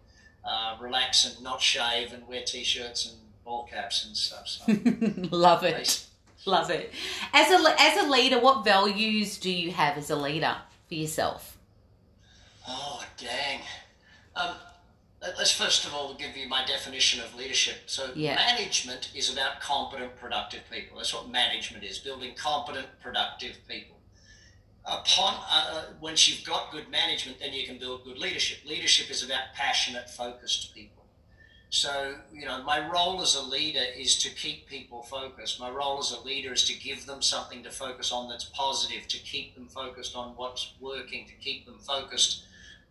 [0.43, 4.47] uh, relax and not shave and wear t-shirts and ball caps and stuff.
[4.47, 4.63] So,
[5.35, 6.05] Love it.
[6.45, 6.91] Love it.
[7.33, 10.55] As a as a leader, what values do you have as a leader
[10.87, 11.57] for yourself?
[12.67, 13.59] Oh, dang.
[14.35, 14.55] Um,
[15.21, 17.83] let's first of all give you my definition of leadership.
[17.87, 18.35] So, Yeah.
[18.35, 20.97] management is about competent, productive people.
[20.97, 23.97] That's what management is building competent, productive people.
[24.85, 28.59] Upon uh, once you've got good management, then you can build good leadership.
[28.65, 31.05] Leadership is about passionate, focused people.
[31.69, 35.59] So, you know, my role as a leader is to keep people focused.
[35.59, 39.07] My role as a leader is to give them something to focus on that's positive,
[39.09, 42.45] to keep them focused on what's working, to keep them focused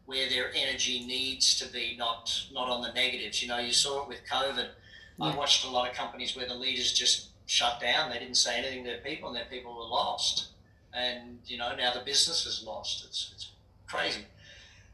[0.09, 3.43] where their energy needs to be, not not on the negatives.
[3.43, 4.69] You know, you saw it with COVID.
[5.21, 8.09] I watched a lot of companies where the leaders just shut down.
[8.09, 10.47] They didn't say anything to their people, and their people were lost.
[10.95, 13.05] And you know, now the business is lost.
[13.07, 13.51] It's it's
[13.87, 14.25] crazy.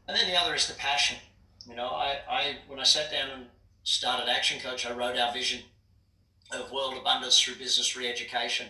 [0.05, 1.17] And then the other is the passion.
[1.65, 3.45] You know, I, I when I sat down and
[3.83, 5.61] started Action Coach, I wrote our vision
[6.51, 8.67] of world abundance through business re-education.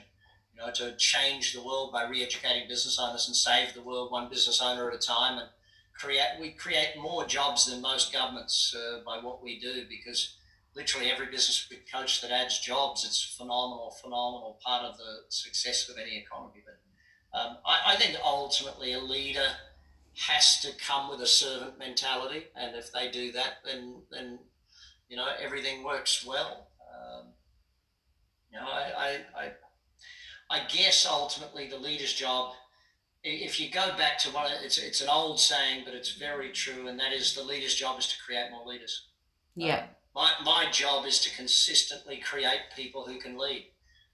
[0.54, 4.30] You know, to change the world by re-educating business owners and save the world one
[4.30, 5.50] business owner at a time, and
[5.98, 10.38] create we create more jobs than most governments uh, by what we do because
[10.76, 15.90] literally every business we coach that adds jobs, it's phenomenal, phenomenal part of the success
[15.90, 16.62] of any economy.
[16.66, 19.48] But um, I, I think ultimately a leader
[20.28, 24.40] has to come with a servant mentality, and if they do that, then then
[25.10, 26.68] you know everything works well.
[26.94, 27.28] Um,
[28.52, 29.52] you know, I, I, I,
[30.50, 32.54] I guess ultimately the leader's job,
[33.26, 36.88] if you go back to one, it's it's an old saying, but it's very true,
[36.88, 39.08] and that is the leader's job is to create more leaders.
[39.56, 39.76] Yeah.
[39.76, 39.84] Uh,
[40.16, 43.66] my, my job is to consistently create people who can lead.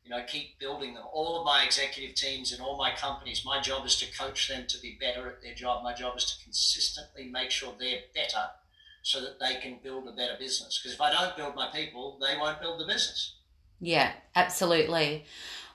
[0.03, 1.03] You know, keep building them.
[1.13, 4.65] All of my executive teams and all my companies, my job is to coach them
[4.67, 5.83] to be better at their job.
[5.83, 8.49] My job is to consistently make sure they're better
[9.03, 10.79] so that they can build a better business.
[10.79, 13.35] Because if I don't build my people, they won't build the business.
[13.79, 15.25] Yeah, absolutely.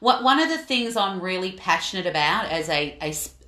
[0.01, 2.99] What one of the things I'm really passionate about as a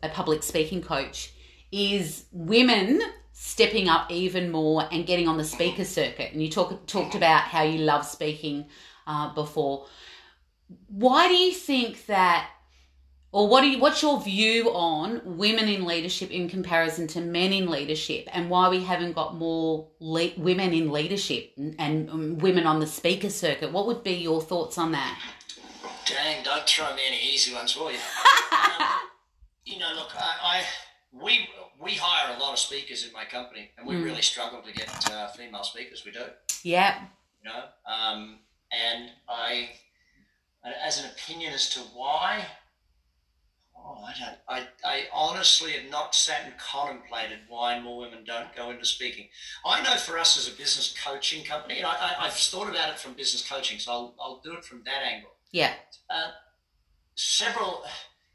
[0.03, 1.33] a public speaking coach
[1.71, 3.01] is women
[3.33, 6.33] stepping up even more and getting on the speaker circuit.
[6.33, 8.67] And you talk, talked about how you love speaking
[9.07, 9.87] uh, before.
[10.89, 12.49] Why do you think that,
[13.31, 17.53] or what do you, what's your view on women in leadership in comparison to men
[17.53, 22.67] in leadership, and why we haven't got more le- women in leadership and, and women
[22.67, 23.73] on the speaker circuit?
[23.73, 25.21] What would be your thoughts on that?
[26.09, 27.99] Dang, don't throw me any easy ones, will you?
[28.53, 28.87] um,
[29.66, 30.62] you know, look, I, I
[31.12, 31.47] we
[31.79, 34.05] we hire a lot of speakers in my company, and we Mm.
[34.05, 36.05] really struggle to get uh, female speakers.
[36.07, 36.25] We do,
[36.62, 37.05] Yeah,
[37.42, 37.64] you know.
[37.87, 38.38] Um,
[38.73, 39.70] and I,
[40.83, 42.45] as an opinion as to why,
[43.76, 44.39] oh, I don't.
[44.49, 49.28] I, I honestly have not sat and contemplated why more women don't go into speaking.
[49.64, 52.89] I know for us as a business coaching company, and I, I, I've thought about
[52.91, 55.72] it from business coaching, so I'll, I'll do it from that angle yeah,
[56.11, 56.30] uh,
[57.14, 57.84] several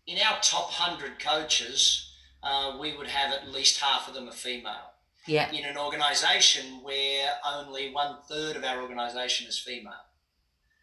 [0.07, 2.09] in our top 100 coaches
[2.43, 4.91] uh, we would have at least half of them are female
[5.28, 9.93] yeah, in an organization where only one third of our organization is female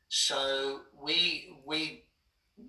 [0.08, 2.04] So we we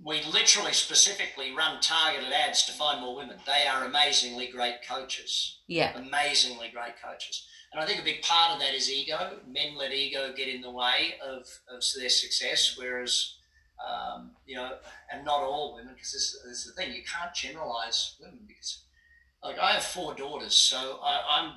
[0.03, 3.37] we literally specifically run targeted ads to find more women.
[3.45, 5.59] They are amazingly great coaches.
[5.67, 5.97] Yeah.
[5.97, 7.47] Amazingly great coaches.
[7.73, 9.39] And I think a big part of that is ego.
[9.47, 13.37] Men let ego get in the way of, of their success, whereas,
[13.87, 14.71] um, you know,
[15.11, 18.83] and not all women, because this, this, is the thing, you can't generalize women because,
[19.43, 21.53] like, I have four daughters, so I, I'm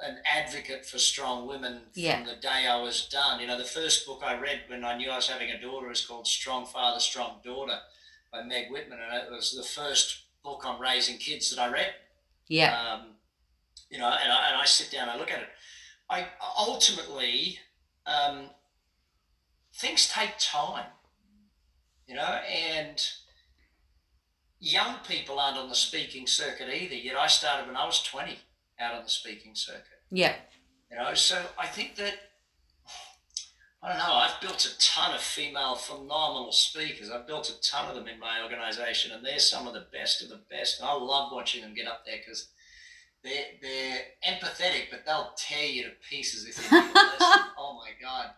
[0.00, 2.16] an advocate for strong women Yeah.
[2.18, 3.40] from the day I was done.
[3.40, 5.88] You know, the first book I read when I knew I was having a daughter
[5.88, 7.78] was called Strong Father, Strong Daughter
[8.32, 11.92] by Meg Whitman, and it was the first book on raising kids that I read.
[12.46, 12.78] Yeah.
[12.80, 13.08] Um,
[13.90, 15.48] you know, and I, and I sit down and I look at it.
[16.10, 17.58] I ultimately
[18.06, 18.50] um,
[19.74, 20.86] things take time,
[22.78, 23.06] and
[24.60, 26.94] young people aren't on the speaking circuit either.
[26.94, 28.38] Yet I started when I was twenty
[28.80, 29.84] out on the speaking circuit.
[30.10, 30.34] Yeah.
[30.90, 32.14] You know, so I think that
[33.82, 34.14] I don't know.
[34.14, 37.10] I've built a ton of female phenomenal speakers.
[37.10, 40.22] I've built a ton of them in my organization, and they're some of the best
[40.22, 40.80] of the best.
[40.80, 42.48] And I love watching them get up there because
[43.22, 46.96] they're they're empathetic, but they'll tear you to pieces if you listen.
[47.60, 48.30] Oh my god,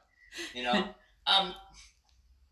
[0.54, 0.88] you know.
[1.26, 1.54] Um,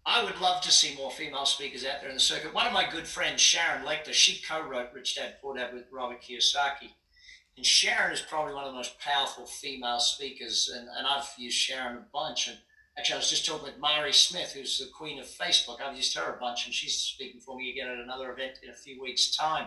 [0.09, 2.55] I would love to see more female speakers out there in the circuit.
[2.55, 6.23] One of my good friends, Sharon Lechter, she co-wrote Rich Dad Poor Dad with Robert
[6.23, 6.93] Kiyosaki.
[7.59, 11.59] And Sharon is probably one of the most powerful female speakers, and, and I've used
[11.59, 12.49] Sharon a bunch.
[12.49, 12.57] And
[12.97, 15.83] actually, I was just talking with Mari Smith, who's the queen of Facebook.
[15.83, 18.71] I've used her a bunch, and she's speaking for me again at another event in
[18.71, 19.67] a few weeks' time.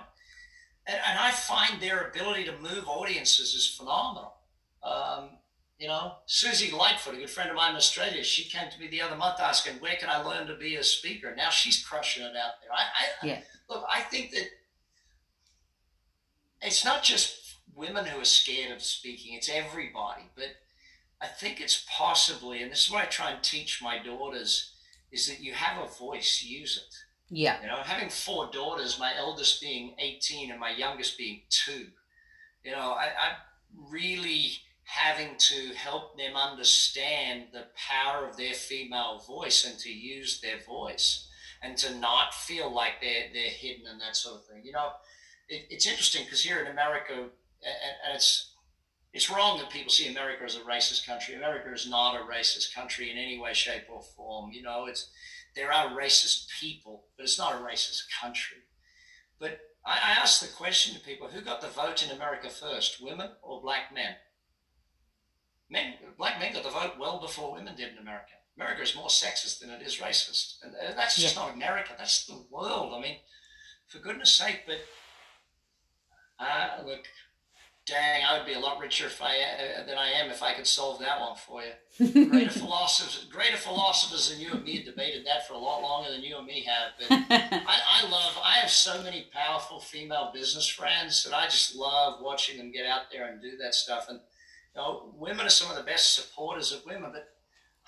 [0.88, 4.34] And, and I find their ability to move audiences is phenomenal.
[4.82, 5.38] Um,
[5.82, 8.86] you know, Susie Lightfoot, a good friend of mine in Australia, she came to me
[8.88, 12.22] the other month asking, "Where can I learn to be a speaker?" Now she's crushing
[12.24, 12.72] it out there.
[12.72, 13.42] I, I Yeah.
[13.68, 13.84] look.
[13.92, 14.48] I think that
[16.62, 20.30] it's not just women who are scared of speaking; it's everybody.
[20.36, 20.56] But
[21.20, 24.74] I think it's possibly, and this is what I try and teach my daughters,
[25.12, 26.96] is that you have a voice, use it.
[27.36, 27.60] Yeah.
[27.60, 31.88] You know, having four daughters, my eldest being 18 and my youngest being two,
[32.64, 33.36] you know, I, I'm
[33.92, 34.62] really
[34.92, 40.60] having to help them understand the power of their female voice and to use their
[40.68, 41.30] voice
[41.64, 44.62] and to not feel like they're, they're hidden and that sort of thing.
[44.66, 44.90] You know,
[45.48, 47.30] it, it's interesting because here in America, and,
[48.14, 48.52] it's,
[49.14, 51.36] it's wrong that people see America as a racist country.
[51.36, 54.52] America is not a racist country in any way, shape, or form.
[54.52, 55.10] You know, it's
[55.56, 58.58] there are racist people, but it's not a racist country.
[59.40, 63.02] But I, I ask the question to people: Who got the vote in America first,
[63.02, 64.16] women or black men?
[65.72, 68.34] Men, black men got the vote well before women did in America.
[68.58, 71.94] America is more sexist than it is racist, and that's just not America.
[71.98, 72.94] That's the world.
[72.94, 73.16] I mean,
[73.88, 74.64] for goodness sake.
[74.68, 74.80] But
[76.38, 77.06] uh, look,
[77.86, 80.54] dang, I would be a lot richer if I uh, than I am if I
[80.54, 82.28] could solve that one for you.
[82.30, 86.12] greater philosophers, greater philosophers than you and me have debated that for a lot longer
[86.12, 86.92] than you and me have.
[87.00, 88.38] But I, I love.
[88.44, 92.86] I have so many powerful female business friends that I just love watching them get
[92.86, 94.08] out there and do that stuff.
[94.10, 94.20] And
[94.76, 97.12] you know, women are some of the best supporters of women.
[97.14, 97.28] But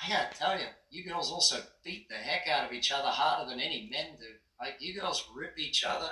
[0.03, 3.49] I gotta tell you, you girls also beat the heck out of each other harder
[3.49, 4.25] than any men do.
[4.59, 6.11] Like you girls rip each other.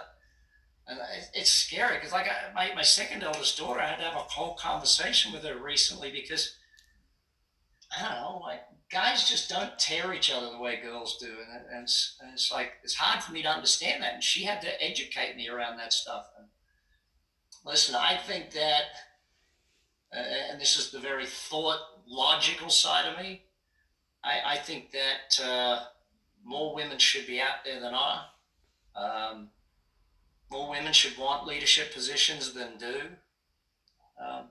[0.88, 1.00] And
[1.36, 4.56] it's scary because, like, my, my second eldest daughter, I had to have a whole
[4.56, 6.56] conversation with her recently because
[7.96, 8.62] I don't know, like
[8.92, 12.52] guys just don't tear each other the way girls do, and, and, it's, and it's
[12.52, 14.16] like it's hard for me to understand that.
[14.16, 16.26] And she had to educate me around that stuff.
[16.38, 16.48] And
[17.66, 18.84] listen, I think that,
[20.14, 23.44] and this is the very thought logical side of me.
[24.24, 25.84] I, I think that uh,
[26.44, 28.26] more women should be out there than are.
[28.96, 29.50] Um,
[30.52, 33.02] more women should want leadership positions than do.
[34.22, 34.46] Um,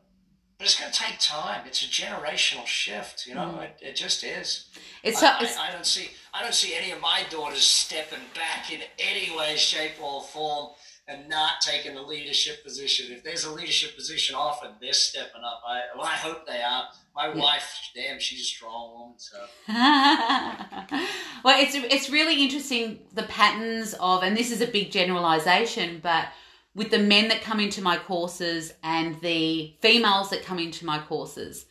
[0.59, 1.63] but it's going to take time.
[1.67, 3.61] It's a generational shift, you know.
[3.61, 4.67] It, it just is.
[5.03, 6.11] It's, I, it's I, I don't see.
[6.35, 10.71] I don't see any of my daughters stepping back in any way, shape, or form,
[11.11, 13.13] and not taking a leadership position.
[13.13, 15.61] If there's a leadership position offered, they're stepping up.
[15.67, 16.85] I, well, I hope they are.
[17.17, 19.15] My wife, damn, she's a strong woman.
[19.19, 19.39] So
[19.69, 26.29] well, it's it's really interesting the patterns of, and this is a big generalization, but
[26.77, 31.01] with the men that come into my courses and the females that come into my
[31.01, 31.67] courses,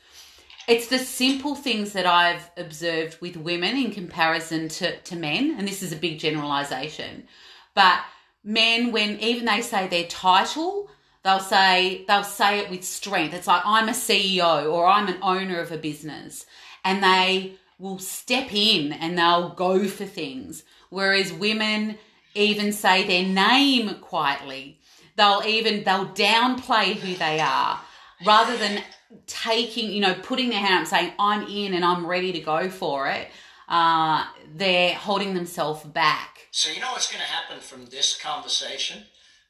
[0.68, 5.66] it's the simple things that I've observed with women in comparison to, to men, and
[5.66, 7.28] this is a big generalization.
[7.74, 8.02] But
[8.44, 10.90] men, when even they say their title,
[11.24, 13.34] they'll say they'll say it with strength.
[13.34, 16.46] It's like I'm a CEO or I'm an owner of a business,
[16.84, 20.64] and they will step in and they'll go for things.
[20.90, 21.98] Whereas women
[22.36, 24.80] even say their name quietly.
[25.18, 27.80] They'll even they'll downplay who they are
[28.26, 28.84] rather than
[29.28, 32.70] taking, you know, putting their hand up saying, I'm in and I'm ready to go
[32.70, 33.28] for it.
[33.68, 34.26] uh,
[34.56, 36.39] they're holding themselves back.
[36.52, 39.04] So you know what's going to happen from this conversation?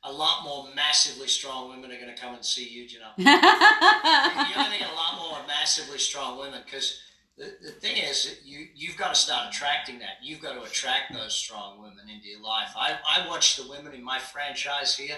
[0.03, 3.11] A lot more massively strong women are going to come and see you, you know.
[3.17, 6.99] You're going to get a lot more massively strong women because
[7.37, 10.17] the, the thing is, you, you've got to start attracting that.
[10.21, 12.69] You've got to attract those strong women into your life.
[12.77, 15.17] I, I watch the women in my franchise here,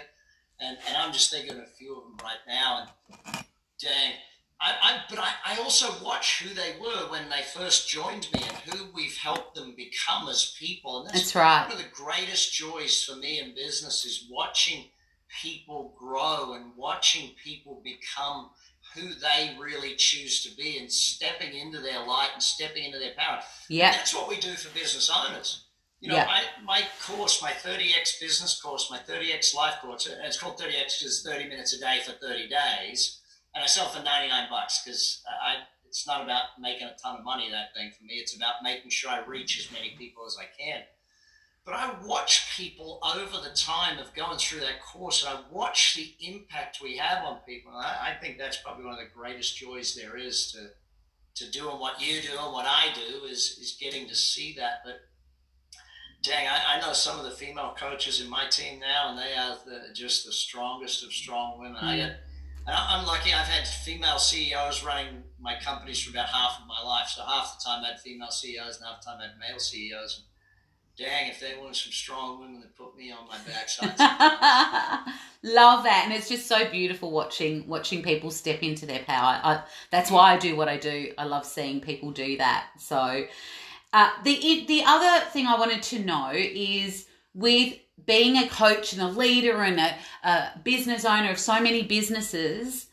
[0.60, 2.88] and, and I'm just thinking of a few of them right now,
[3.26, 3.46] and
[3.80, 4.14] dang,
[4.62, 8.42] I, I, but I, I also watch who they were when they first joined me
[8.48, 11.00] and who we've helped them become as people.
[11.00, 11.64] And that's, that's right.
[11.64, 14.86] One of the greatest joys for me in business is watching
[15.42, 18.52] people grow and watching people become
[18.94, 23.14] who they really choose to be and stepping into their light and stepping into their
[23.18, 23.40] power.
[23.68, 23.92] Yeah.
[23.92, 25.66] That's what we do for business owners.
[26.02, 26.26] You know, yeah.
[26.26, 31.24] my, my course, my 30X business course, my 30X life course, it's called 30X because
[31.26, 33.21] 30 minutes a day for 30 days
[33.54, 35.56] and I sell for 99 bucks because I,
[35.88, 38.14] it's not about making a ton of money, that thing for me.
[38.14, 40.84] It's about making sure I reach as many people as I can.
[41.66, 45.96] But I watch people over the time of going through that course, and I watch
[45.96, 47.72] the impact we have on people.
[47.72, 50.70] And I, I think that's probably one of the greatest joys there is to
[51.34, 54.82] to doing what you do and what I do is is getting to see that.
[54.84, 55.02] But
[56.24, 59.36] dang, I, I know some of the female coaches in my team now, and they
[59.36, 61.82] are the, just the strongest of strong women.
[61.82, 61.88] Mm.
[61.88, 62.16] I get
[62.68, 63.34] I'm lucky.
[63.34, 67.08] I've had female CEOs running my companies for about half of my life.
[67.08, 69.60] So half the time I had female CEOs, and half the time I had male
[69.60, 70.18] CEOs.
[70.18, 70.26] And
[70.98, 73.98] Dang, if they wanted some strong women that put me on my backside.
[75.44, 79.40] Love that, and it's just so beautiful watching watching people step into their power.
[79.42, 81.14] I, that's why I do what I do.
[81.18, 82.68] I love seeing people do that.
[82.78, 83.26] So,
[83.94, 87.74] uh, the the other thing I wanted to know is with
[88.06, 92.88] being a coach and a leader and a, a business owner of so many businesses,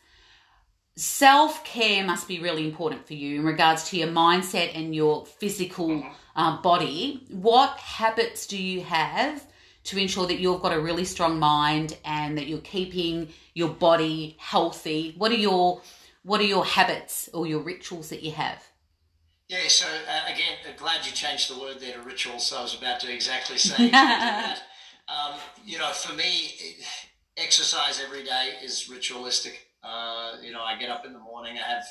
[0.95, 5.25] self care must be really important for you in regards to your mindset and your
[5.25, 6.03] physical
[6.35, 7.25] uh, body.
[7.29, 9.45] What habits do you have
[9.85, 14.35] to ensure that you've got a really strong mind and that you're keeping your body
[14.39, 15.15] healthy?
[15.17, 15.81] What are your
[16.23, 18.63] what are your habits or your rituals that you have?
[19.47, 22.39] Yeah, so uh, again, glad you changed the word there to ritual.
[22.39, 24.61] So I was about to exactly say that.
[25.09, 26.51] Um, you know, for me,
[27.37, 29.67] exercise every day is ritualistic.
[29.83, 31.57] Uh, you know, I get up in the morning.
[31.57, 31.83] I have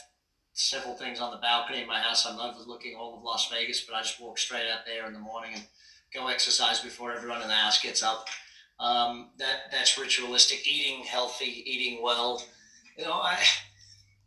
[0.52, 2.26] several things on the balcony in my house.
[2.26, 5.18] I'm overlooking all of Las Vegas, but I just walk straight out there in the
[5.18, 5.64] morning and
[6.14, 8.26] go exercise before everyone in the house gets up.
[8.78, 10.66] Um, that that's ritualistic.
[10.66, 12.42] Eating healthy, eating well.
[12.96, 13.38] You know, I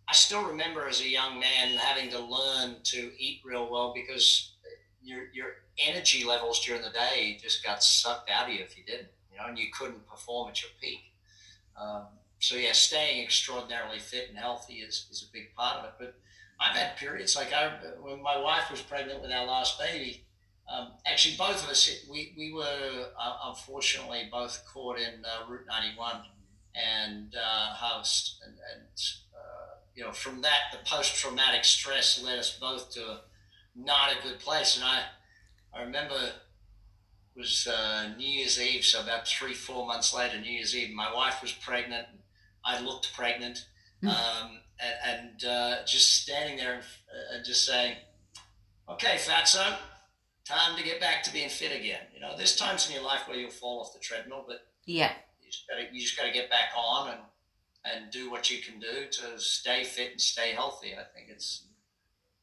[0.10, 4.56] I still remember as a young man having to learn to eat real well because
[5.02, 5.48] your your
[5.86, 9.38] energy levels during the day just got sucked out of you if you didn't, you
[9.38, 11.14] know, and you couldn't perform at your peak.
[11.80, 12.04] Um,
[12.40, 15.94] so yeah, staying extraordinarily fit and healthy is, is a big part of it.
[16.00, 16.16] But
[16.60, 17.72] I've had periods like I,
[18.02, 20.24] when my wife was pregnant with our last baby.
[20.72, 25.66] Um, actually, both of us we we were uh, unfortunately both caught in uh, Route
[25.68, 26.22] 91
[26.76, 28.88] and uh, Harvest, and, and
[29.36, 33.20] uh, you know from that the post traumatic stress led us both to
[33.76, 34.78] not a good place.
[34.78, 35.02] And I,
[35.74, 40.52] I remember it was uh, New Year's Eve, so about three, four months later, New
[40.52, 42.08] Year's Eve, my wife was pregnant.
[42.66, 43.66] I looked pregnant.
[44.02, 44.08] Hmm.
[44.10, 47.96] Um, and, and uh, just standing there and, uh, just saying,
[48.90, 49.76] okay, fatso,
[50.46, 52.02] time to get back to being fit again.
[52.14, 55.12] You know, there's times in your life where you'll fall off the treadmill, but yeah,
[55.42, 57.20] you just gotta, you just got to get back on and,
[57.86, 60.94] and do what you can do to stay fit and stay healthy.
[60.94, 61.66] I think it's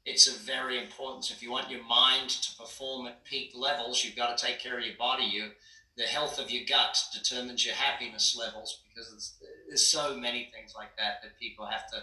[0.09, 1.31] it's a very important.
[1.31, 4.79] If you want your mind to perform at peak levels, you've got to take care
[4.79, 5.25] of your body.
[5.25, 5.51] You,
[5.97, 9.35] the health of your gut determines your happiness levels because
[9.69, 11.99] there's so many things like that that people have to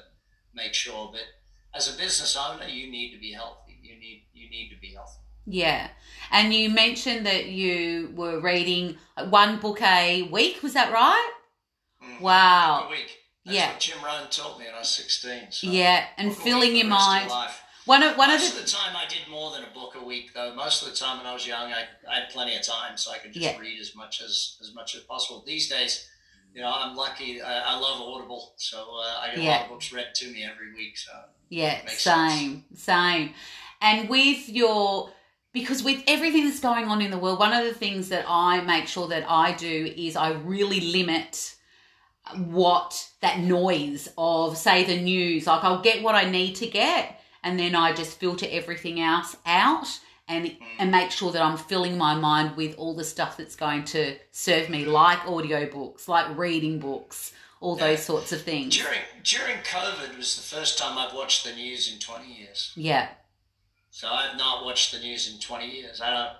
[0.53, 1.09] make sure.
[1.11, 1.23] But
[1.73, 3.79] as a business owner, you need to be healthy.
[3.81, 5.19] You need you need to be healthy.
[5.47, 5.89] Yeah,
[6.31, 8.97] and you mentioned that you were reading
[9.29, 10.61] one book a week.
[10.61, 11.31] Was that right?
[12.03, 12.23] Mm-hmm.
[12.23, 12.85] Wow.
[12.87, 13.17] A week.
[13.45, 13.71] That's yeah.
[13.71, 15.51] what Jim Rohn taught me when I was 16.
[15.51, 17.29] So yeah, and filling your mind.
[17.85, 19.95] One of one Most of the, of the, time, I did more than a book
[19.95, 20.33] a week.
[20.33, 22.97] Though most of the time, when I was young, I, I had plenty of time,
[22.97, 23.59] so I could just yeah.
[23.59, 25.43] read as much as as much as possible.
[25.45, 26.09] These days,
[26.53, 27.43] you know, I'm lucky.
[27.43, 29.49] I, I love Audible, so uh, I get yeah.
[29.49, 30.97] a lot of books read to me every week.
[30.97, 31.11] So
[31.49, 32.83] yeah, same, sense.
[32.83, 33.33] same.
[33.81, 35.11] And with your
[35.53, 38.61] because with everything that's going on in the world, one of the things that I
[38.61, 41.55] make sure that I do is I really limit
[42.35, 45.45] what that noise of say the news.
[45.45, 49.37] Like I'll get what I need to get and then I just filter everything else
[49.45, 49.87] out
[50.27, 53.85] and and make sure that I'm filling my mind with all the stuff that's going
[53.85, 57.31] to serve me, like audiobooks, like reading books,
[57.61, 58.75] all those sorts of things.
[58.75, 62.73] During during COVID was the first time I've watched the news in 20 years.
[62.75, 63.09] Yeah.
[63.91, 66.01] So I've not watched the news in 20 years.
[66.01, 66.31] I don't.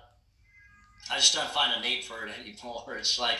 [1.08, 2.96] I just don't find a need for it anymore.
[2.98, 3.38] It's like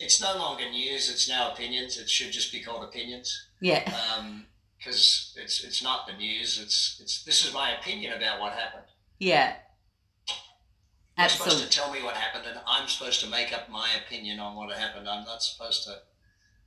[0.00, 1.10] it's no longer news.
[1.10, 1.98] It's now opinions.
[1.98, 3.48] It should just be called opinions.
[3.60, 3.92] Yeah.
[4.16, 4.46] Um,
[4.84, 6.60] Because it's it's not the news.
[6.62, 8.84] It's it's this is my opinion about what happened.
[9.18, 9.54] Yeah.
[11.16, 14.40] You're supposed to tell me what happened, and I'm supposed to make up my opinion
[14.40, 15.08] on what happened.
[15.08, 15.98] I'm not supposed to,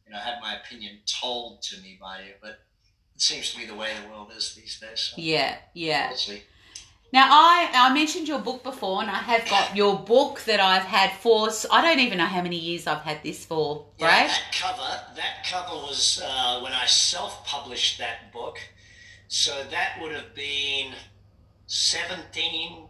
[0.06, 2.34] you know, have my opinion told to me by you.
[2.42, 2.62] But
[3.14, 5.12] it seems to be the way the world is these days.
[5.14, 6.14] So yeah, yeah.
[6.28, 6.38] We'll.
[7.14, 10.84] Now, I, I mentioned your book before, and I have got your book that I've
[10.84, 13.86] had for, I don't even know how many years I've had this for.
[13.98, 18.60] Yeah, that cover, that cover was uh, when I self-published that book.
[19.30, 20.94] So that would have been
[21.68, 22.88] 17,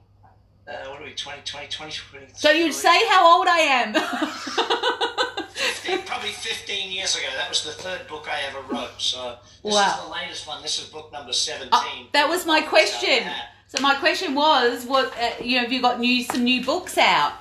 [0.68, 3.94] uh, what are we, 20, 20, 20, 20 So you'd say how old I am.
[5.58, 7.28] 15, probably 15 years ago.
[7.36, 9.00] That was the third book I ever wrote.
[9.00, 9.96] So this wow.
[9.96, 10.62] is the latest one.
[10.64, 11.70] This is book number 17.
[11.72, 13.24] Oh, that was my question.
[13.68, 16.98] So my question was, what uh, you know, have you got new some new books
[16.98, 17.34] out?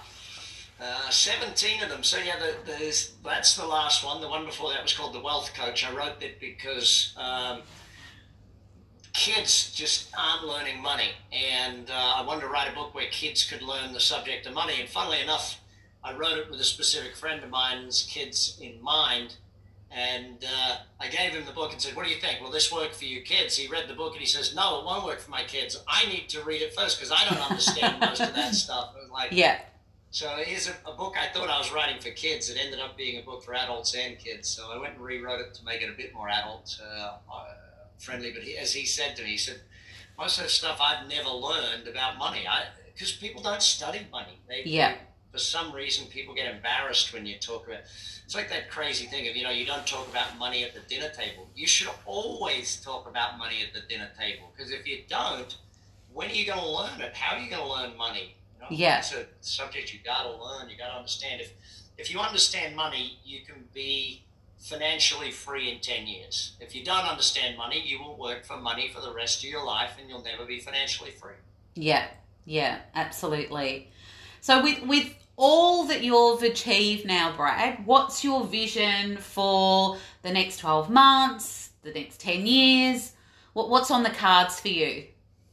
[0.80, 2.02] Uh, 17 of them.
[2.02, 4.20] So yeah, the, that's the last one.
[4.20, 5.86] The one before that was called The Wealth Coach.
[5.86, 7.62] I wrote it because um,
[9.12, 13.48] kids just aren't learning money, and uh, I wanted to write a book where kids
[13.48, 14.80] could learn the subject of money.
[14.80, 15.60] And funnily enough,
[16.02, 19.36] I wrote it with a specific friend of mine's kids in mind.
[19.96, 22.42] And uh, I gave him the book and said, What do you think?
[22.42, 23.56] Will this work for you kids?
[23.56, 25.82] He read the book and he says, No, it won't work for my kids.
[25.88, 28.94] I need to read it first because I don't understand most of that stuff.
[29.10, 29.60] like, yeah.
[30.10, 32.50] So here's a, a, book I thought I was writing for kids.
[32.50, 34.48] It ended up being a book for adults and kids.
[34.48, 37.44] So I went and rewrote it to make it a bit more adult uh, uh
[37.98, 38.32] friendly.
[38.32, 39.60] But he, as he said to me, he said,
[40.18, 42.46] Most of the stuff I've never learned about money,
[42.92, 44.40] because people don't study money.
[44.46, 44.92] They, yeah.
[44.92, 44.98] They,
[45.36, 47.80] for some reason, people get embarrassed when you talk about
[48.24, 50.80] it's like that crazy thing of you know you don't talk about money at the
[50.88, 51.46] dinner table.
[51.54, 55.58] You should always talk about money at the dinner table because if you don't
[56.12, 57.14] when are you going to learn it?
[57.14, 58.34] How are you going to learn money?
[58.54, 58.98] You know, yeah.
[58.98, 61.42] it's a subject you got to learn you got to understand.
[61.42, 61.52] If
[61.98, 64.22] if you understand money you can be
[64.58, 66.56] financially free in 10 years.
[66.60, 69.64] If you don't understand money you will work for money for the rest of your
[69.64, 71.38] life and you'll never be financially free.
[71.74, 72.06] Yeah.
[72.46, 73.90] Yeah absolutely.
[74.40, 80.58] So with with all that you've achieved now, Brad, what's your vision for the next
[80.58, 83.12] 12 months, the next 10 years?
[83.52, 85.04] What, what's on the cards for you?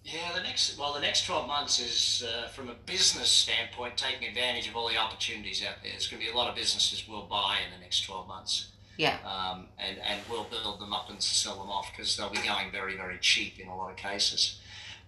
[0.03, 4.27] Yeah, the next well, the next twelve months is uh, from a business standpoint, taking
[4.27, 5.93] advantage of all the opportunities out there.
[5.93, 8.67] There's going to be a lot of businesses we'll buy in the next twelve months.
[8.97, 9.17] Yeah.
[9.25, 12.69] Um, and and we'll build them up and sell them off because they'll be going
[12.69, 14.59] very very cheap in a lot of cases.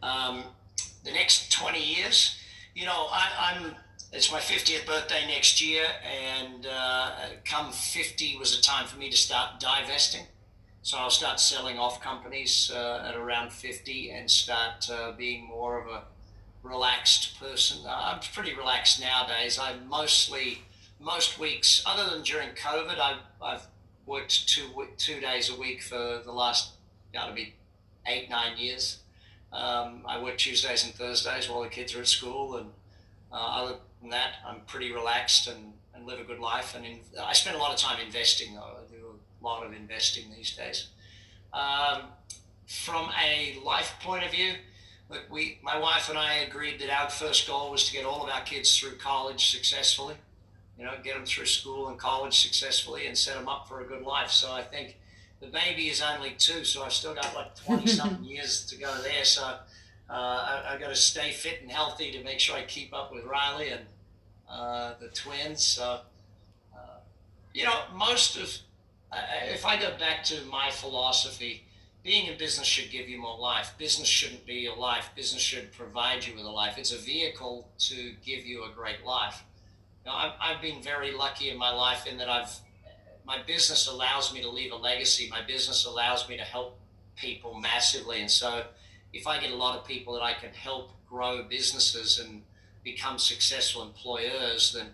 [0.02, 0.44] Um,
[1.04, 2.40] the next twenty years,
[2.74, 3.76] you know, I, I'm
[4.16, 7.12] it's my 50th birthday next year, and uh,
[7.44, 10.26] come 50 was a time for me to start divesting.
[10.84, 15.82] So I'll start selling off companies uh, at around 50 and start uh, being more
[15.82, 16.04] of a
[16.64, 17.80] relaxed person.
[17.88, 19.60] I'm pretty relaxed nowadays.
[19.60, 20.62] I mostly,
[21.00, 23.68] most weeks, other than during COVID, I've, I've
[24.06, 26.74] worked two, two days a week for the last,
[27.14, 27.54] got to be
[28.08, 29.00] eight, nine years.
[29.52, 32.72] Um, I work Tuesdays and Thursdays while the kids are at school, and uh,
[33.32, 36.76] other than that, I'm pretty relaxed and, and live a good life.
[36.76, 38.62] And in, I spend a lot of time investing, though.
[38.62, 40.88] I do a lot of investing these days.
[41.54, 42.04] Um,
[42.68, 44.54] from a life point of view,
[45.10, 48.24] look, we, my wife and I agreed that our first goal was to get all
[48.24, 50.16] of our kids through college successfully.
[50.78, 53.86] You know, get them through school and college successfully and set them up for a
[53.86, 54.30] good life.
[54.30, 54.98] So I think
[55.40, 58.94] the baby is only two, so I've still got like 20 something years to go
[59.02, 59.24] there.
[59.24, 59.58] So
[60.10, 60.14] uh,
[60.68, 63.26] I, have got to stay fit and healthy to make sure I keep up with
[63.26, 63.82] Riley and
[64.50, 65.80] uh, the twins.
[65.80, 66.02] Uh,
[67.56, 68.54] you know, most of,
[69.50, 71.64] if I go back to my philosophy,
[72.04, 73.74] being in business should give you more life.
[73.78, 75.10] Business shouldn't be your life.
[75.16, 76.78] Business should provide you with a life.
[76.78, 79.42] It's a vehicle to give you a great life.
[80.06, 82.54] Now, I've, I've been very lucky in my life in that I've,
[83.26, 85.30] my business allows me to leave a legacy.
[85.32, 86.78] My business allows me to help
[87.16, 88.20] people massively.
[88.20, 88.66] And so
[89.16, 92.44] if I get a lot of people that I can help grow businesses and
[92.84, 94.88] become successful employers, then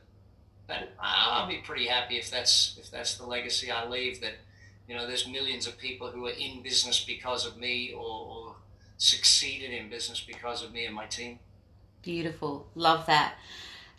[0.67, 4.21] then I'll be pretty happy if that's if that's the legacy I leave.
[4.21, 4.35] That
[4.87, 8.55] you know, there's millions of people who are in business because of me or, or
[8.97, 11.39] succeeded in business because of me and my team.
[12.03, 13.33] Beautiful, love that.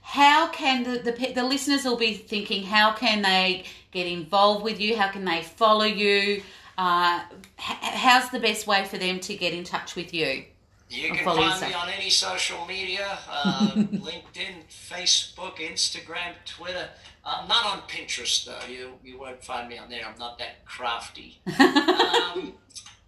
[0.03, 2.63] How can the, the the listeners will be thinking?
[2.63, 4.97] How can they get involved with you?
[4.97, 6.43] How can they follow you?
[6.79, 7.23] Uh,
[7.57, 10.45] how's the best way for them to get in touch with you?
[10.93, 16.89] You can find me on any social media uh, LinkedIn, Facebook, Instagram, Twitter.
[17.25, 18.59] I'm not on Pinterest, though.
[18.71, 20.03] You, you won't find me on there.
[20.05, 21.41] I'm not that crafty.
[21.59, 22.53] um,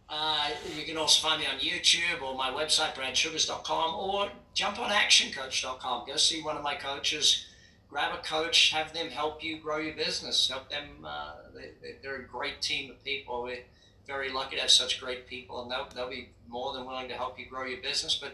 [0.08, 4.90] uh, you can also find me on YouTube or my website, bradsugars.com, or jump on
[4.90, 6.06] actioncoach.com.
[6.06, 7.46] Go see one of my coaches,
[7.94, 10.48] grab a coach, have them help you grow your business.
[10.48, 13.44] Help them, uh, they, they're a great team of people.
[13.44, 13.62] We're
[14.04, 17.14] very lucky to have such great people, and they'll, they'll be more than willing to
[17.14, 18.18] help you grow your business.
[18.20, 18.32] But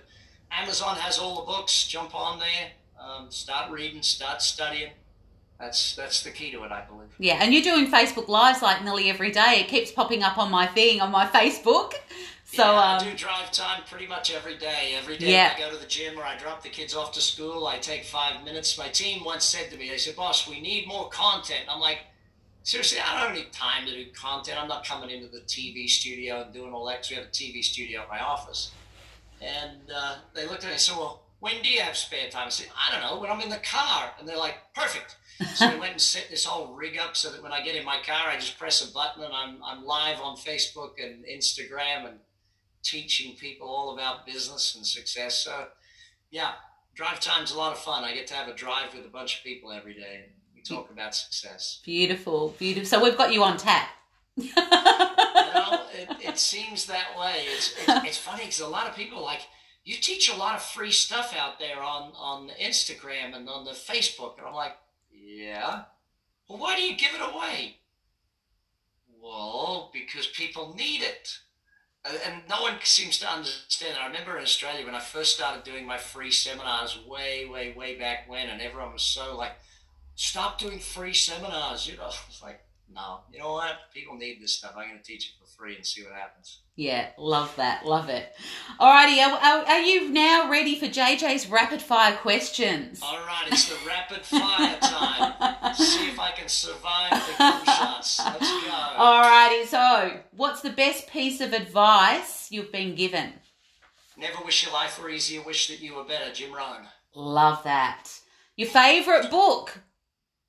[0.51, 1.87] Amazon has all the books.
[1.87, 4.93] Jump on there, um, start reading, start studying
[5.61, 7.09] that's that's the key to it, I believe.
[7.19, 9.59] Yeah, and you're doing Facebook Lives like nearly every day.
[9.61, 11.93] It keeps popping up on my thing on my Facebook.
[12.53, 14.95] So yeah, um, I do drive time pretty much every day.
[14.99, 15.53] Every day Yeah.
[15.57, 18.05] I go to the gym or I drop the kids off to school, I take
[18.05, 18.77] five minutes.
[18.77, 22.01] My team once said to me, they said, "Boss, we need more content." I'm like,
[22.65, 24.61] seriously, I don't need time to do content.
[24.61, 26.99] I'm not coming into the TV studio and doing all that.
[27.03, 28.71] 'cause we have a TV studio at my office.
[29.41, 32.49] And uh, they looked at me and said, "Well, when do you have spare time?"
[32.49, 33.21] I said, "I don't know.
[33.21, 35.17] When I'm in the car." And they're like, "Perfect."
[35.55, 37.85] so we went and set this whole rig up so that when I get in
[37.85, 42.07] my car, I just press a button and I'm, I'm live on Facebook and Instagram
[42.07, 42.19] and
[42.83, 45.39] teaching people all about business and success.
[45.39, 45.69] So,
[46.31, 46.53] yeah,
[46.95, 48.05] drive time's a lot of fun.
[48.05, 50.27] I get to have a drive with a bunch of people every day.
[50.55, 51.81] We talk about success.
[51.85, 52.87] beautiful, beautiful.
[52.87, 53.89] So we've got you on tap.
[54.37, 57.45] well, it, it seems that way.
[57.47, 59.41] It's, it's, it's funny because a lot of people like
[59.85, 63.71] you teach a lot of free stuff out there on on Instagram and on the
[63.73, 64.77] Facebook, and I'm like,
[65.11, 65.83] yeah.
[66.49, 67.77] Well, why do you give it away?
[69.23, 71.39] Well, because people need it.
[72.05, 73.99] And- And no one seems to understand.
[73.99, 77.97] I remember in Australia when I first started doing my free seminars way, way, way
[77.97, 79.53] back when, and everyone was so like,
[80.15, 81.87] stop doing free seminars.
[81.87, 82.61] You know, it's like,
[82.95, 83.77] no, you know what?
[83.95, 84.73] People need this stuff.
[84.77, 86.61] I'm going to teach it for free and see what happens.
[86.77, 88.33] Yeah, love that, love it.
[88.81, 93.01] Alrighty, are, are, are you now ready for JJ's rapid fire questions?
[93.03, 95.75] All right, it's the rapid fire time.
[95.75, 98.19] see if I can survive the gunshots.
[98.25, 98.71] Let's go.
[98.71, 103.35] Alrighty, so what's the best piece of advice you've been given?
[104.17, 105.43] Never wish your life were easier.
[105.43, 106.33] Wish that you were better.
[106.33, 106.87] Jim Rohn.
[107.15, 108.09] Love that.
[108.57, 109.79] Your favourite book?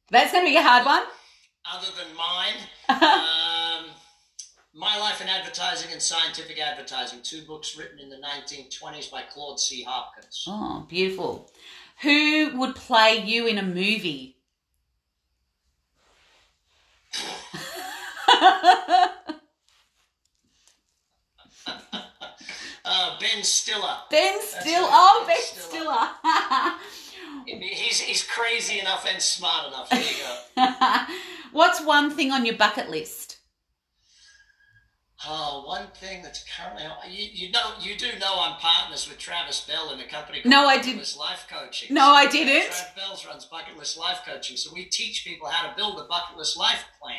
[0.10, 1.04] That's going to be a hard one.
[1.66, 2.55] Other than mine,
[2.89, 3.86] um,
[4.74, 9.59] My Life in Advertising and Scientific Advertising, two books written in the 1920s by Claude
[9.59, 9.84] C.
[9.84, 10.45] Hopkins.
[10.47, 11.51] Oh, beautiful.
[12.01, 14.38] Who would play you in a movie?
[22.84, 23.95] Uh, ben Stiller.
[24.09, 24.88] Ben Stiller.
[24.89, 25.70] Oh, Ben Ben Stiller.
[25.70, 26.09] Stiller.
[27.46, 29.89] He's, he's crazy enough and smart enough.
[29.89, 30.16] There you
[30.58, 31.06] go.
[31.52, 33.38] What's one thing on your bucket list?
[35.28, 39.62] Oh, one thing that's currently you, you know you do know I'm partners with Travis
[39.62, 41.16] Bell in a company called No, I didn't.
[41.20, 41.94] Life Coaching.
[41.94, 42.72] No, I didn't.
[42.72, 46.06] Travis Bell runs Bucket List Life Coaching, so we teach people how to build a
[46.06, 47.18] bucket list life plan.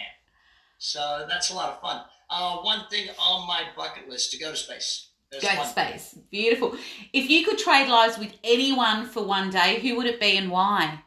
[0.79, 2.03] So that's a lot of fun.
[2.29, 5.11] Uh, one thing on my bucket list to go to space.
[5.33, 5.89] There's Go to one thing.
[5.99, 6.19] space.
[6.31, 6.77] Beautiful.
[7.15, 10.51] If you could trade lives with anyone for one day, who would it be and
[10.51, 11.03] why?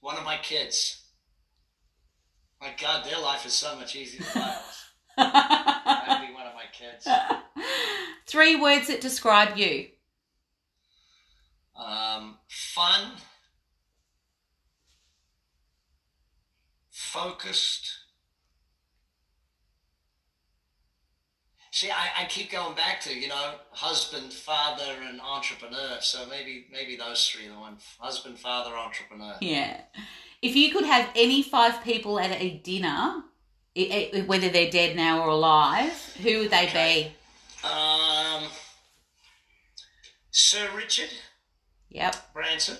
[0.00, 1.02] One of my kids.
[2.60, 4.54] My God, their life is so much easier than mine.
[6.06, 7.08] That'd be one of my kids.
[8.26, 9.86] Three words that describe you.
[11.74, 13.12] Um, fun,
[16.90, 17.99] focused.
[21.80, 25.96] See, I, I keep going back to you know husband, father, and entrepreneur.
[26.02, 29.36] So maybe maybe those three are the one: husband, father, entrepreneur.
[29.40, 29.80] Yeah.
[30.42, 33.22] If you could have any five people at a dinner,
[34.26, 37.12] whether they're dead now or alive, who would they Okay.
[37.64, 38.44] Um,
[40.30, 41.08] Sir Richard?
[41.88, 42.34] Yep.
[42.34, 42.76] Branson,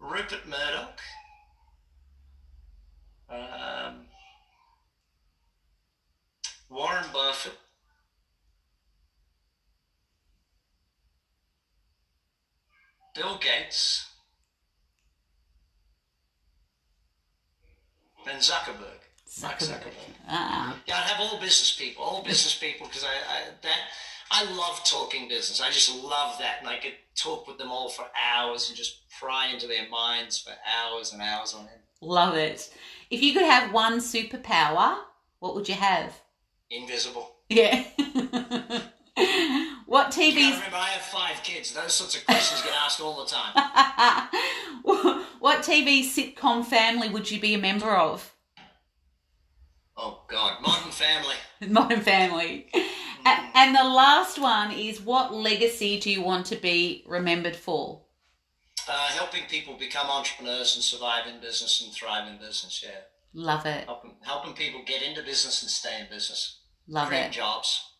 [0.00, 0.98] Rupert Murdoch,
[3.30, 4.06] um,
[6.74, 7.54] Warren Buffett,
[13.14, 14.06] Bill Gates,
[18.28, 19.00] and Zuckerberg.
[19.42, 19.92] Mark Zuckerberg.
[20.28, 23.78] Ah, Yeah, I'd have all business people, all business people, because I, I that
[24.30, 25.60] I love talking business.
[25.60, 29.08] I just love that, and I could talk with them all for hours and just
[29.20, 30.52] pry into their minds for
[30.82, 31.82] hours and hours on end.
[32.00, 32.72] love it.
[33.10, 34.96] If you could have one superpower,
[35.38, 36.20] what would you have?
[36.74, 37.36] Invisible.
[37.48, 37.84] Yeah.
[39.86, 41.72] what You gotta remember, I have five kids.
[41.72, 43.54] Those sorts of questions get asked all the time.
[45.38, 48.32] what TV sitcom family would you be a member of?
[49.96, 51.36] Oh God, Modern Family.
[51.68, 52.66] Modern Family.
[52.74, 58.02] A- And the last one is what legacy do you want to be remembered for?
[58.88, 62.82] Uh, helping people become entrepreneurs and survive in business and thrive in business.
[62.84, 63.00] Yeah,
[63.32, 63.84] Love it.
[63.86, 66.60] helping helping people get into business and stay in business.
[66.88, 67.32] Love create it.
[67.32, 67.90] jobs.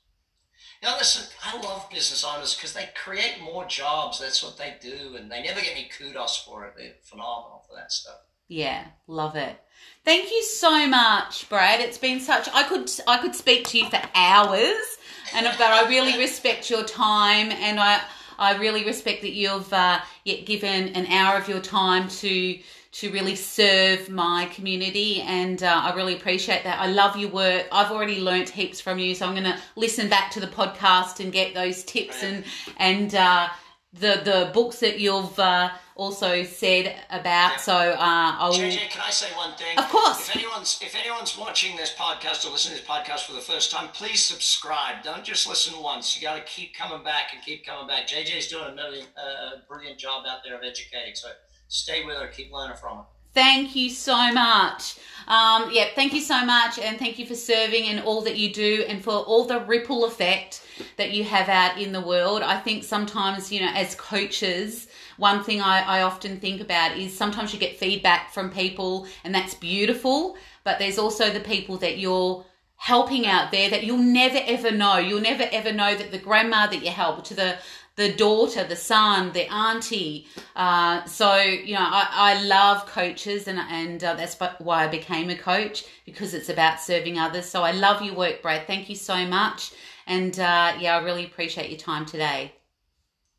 [0.82, 4.20] Know, listen, I love business owners because they create more jobs.
[4.20, 6.74] That's what they do, and they never get any kudos for it.
[6.76, 8.18] They're phenomenal for that stuff.
[8.48, 9.58] Yeah, love it.
[10.04, 11.80] Thank you so much, Brad.
[11.80, 14.98] It's been such I could I could speak to you for hours
[15.34, 18.02] and but I really respect your time and I
[18.38, 22.58] I really respect that you've uh, yet given an hour of your time to
[22.92, 26.78] to really serve my community and uh, I really appreciate that.
[26.78, 27.66] I love your work.
[27.72, 31.18] I've already learnt heaps from you, so I'm going to listen back to the podcast
[31.18, 32.44] and get those tips and
[32.76, 33.48] and uh,
[33.94, 37.60] the the books that you've uh, also said about.
[37.60, 38.56] So uh, I will.
[38.56, 39.78] JJ, can I say one thing?
[39.78, 40.28] Of course.
[40.28, 43.70] If anyone's if anyone's watching this podcast or listening to this podcast for the first
[43.70, 45.02] time, please subscribe.
[45.02, 46.16] Don't just listen once.
[46.16, 48.08] You got to keep coming back and keep coming back.
[48.08, 51.14] JJ's doing a million, uh, brilliant job out there of educating.
[51.14, 51.28] So
[51.68, 52.26] stay with her.
[52.28, 53.04] Keep learning from her.
[53.34, 54.96] Thank you so much.
[55.26, 58.52] Um, yeah, thank you so much, and thank you for serving and all that you
[58.52, 60.62] do, and for all the ripple effect
[60.98, 62.42] that you have out in the world.
[62.42, 67.16] I think sometimes, you know, as coaches, one thing I, I often think about is
[67.16, 71.98] sometimes you get feedback from people, and that's beautiful, but there's also the people that
[71.98, 72.44] you're
[72.76, 74.98] helping out there that you'll never ever know.
[74.98, 77.56] You'll never ever know that the grandma that you help, to the
[77.96, 80.26] the daughter, the son, the auntie.
[80.56, 85.30] Uh, so you know, I, I love coaches, and and uh, that's why I became
[85.30, 87.46] a coach because it's about serving others.
[87.46, 88.66] So I love your work, Brad.
[88.66, 89.72] Thank you so much,
[90.06, 92.52] and uh, yeah, I really appreciate your time today.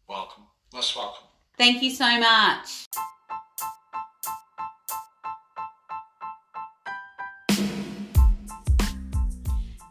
[0.07, 0.43] Welcome.
[0.73, 1.27] Most welcome.
[1.57, 2.87] Thank you so much.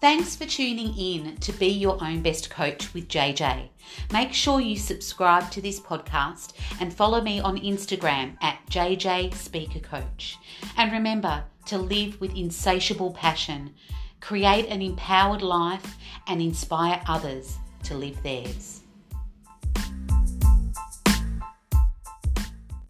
[0.05, 3.71] Thanks for tuning in to Be Your Own Best Coach with JJ.
[4.13, 9.79] Make sure you subscribe to this podcast and follow me on Instagram at JJ Speaker
[9.79, 10.37] Coach.
[10.77, 13.73] And remember to live with insatiable passion,
[14.21, 15.97] create an empowered life,
[16.27, 18.84] and inspire others to live theirs.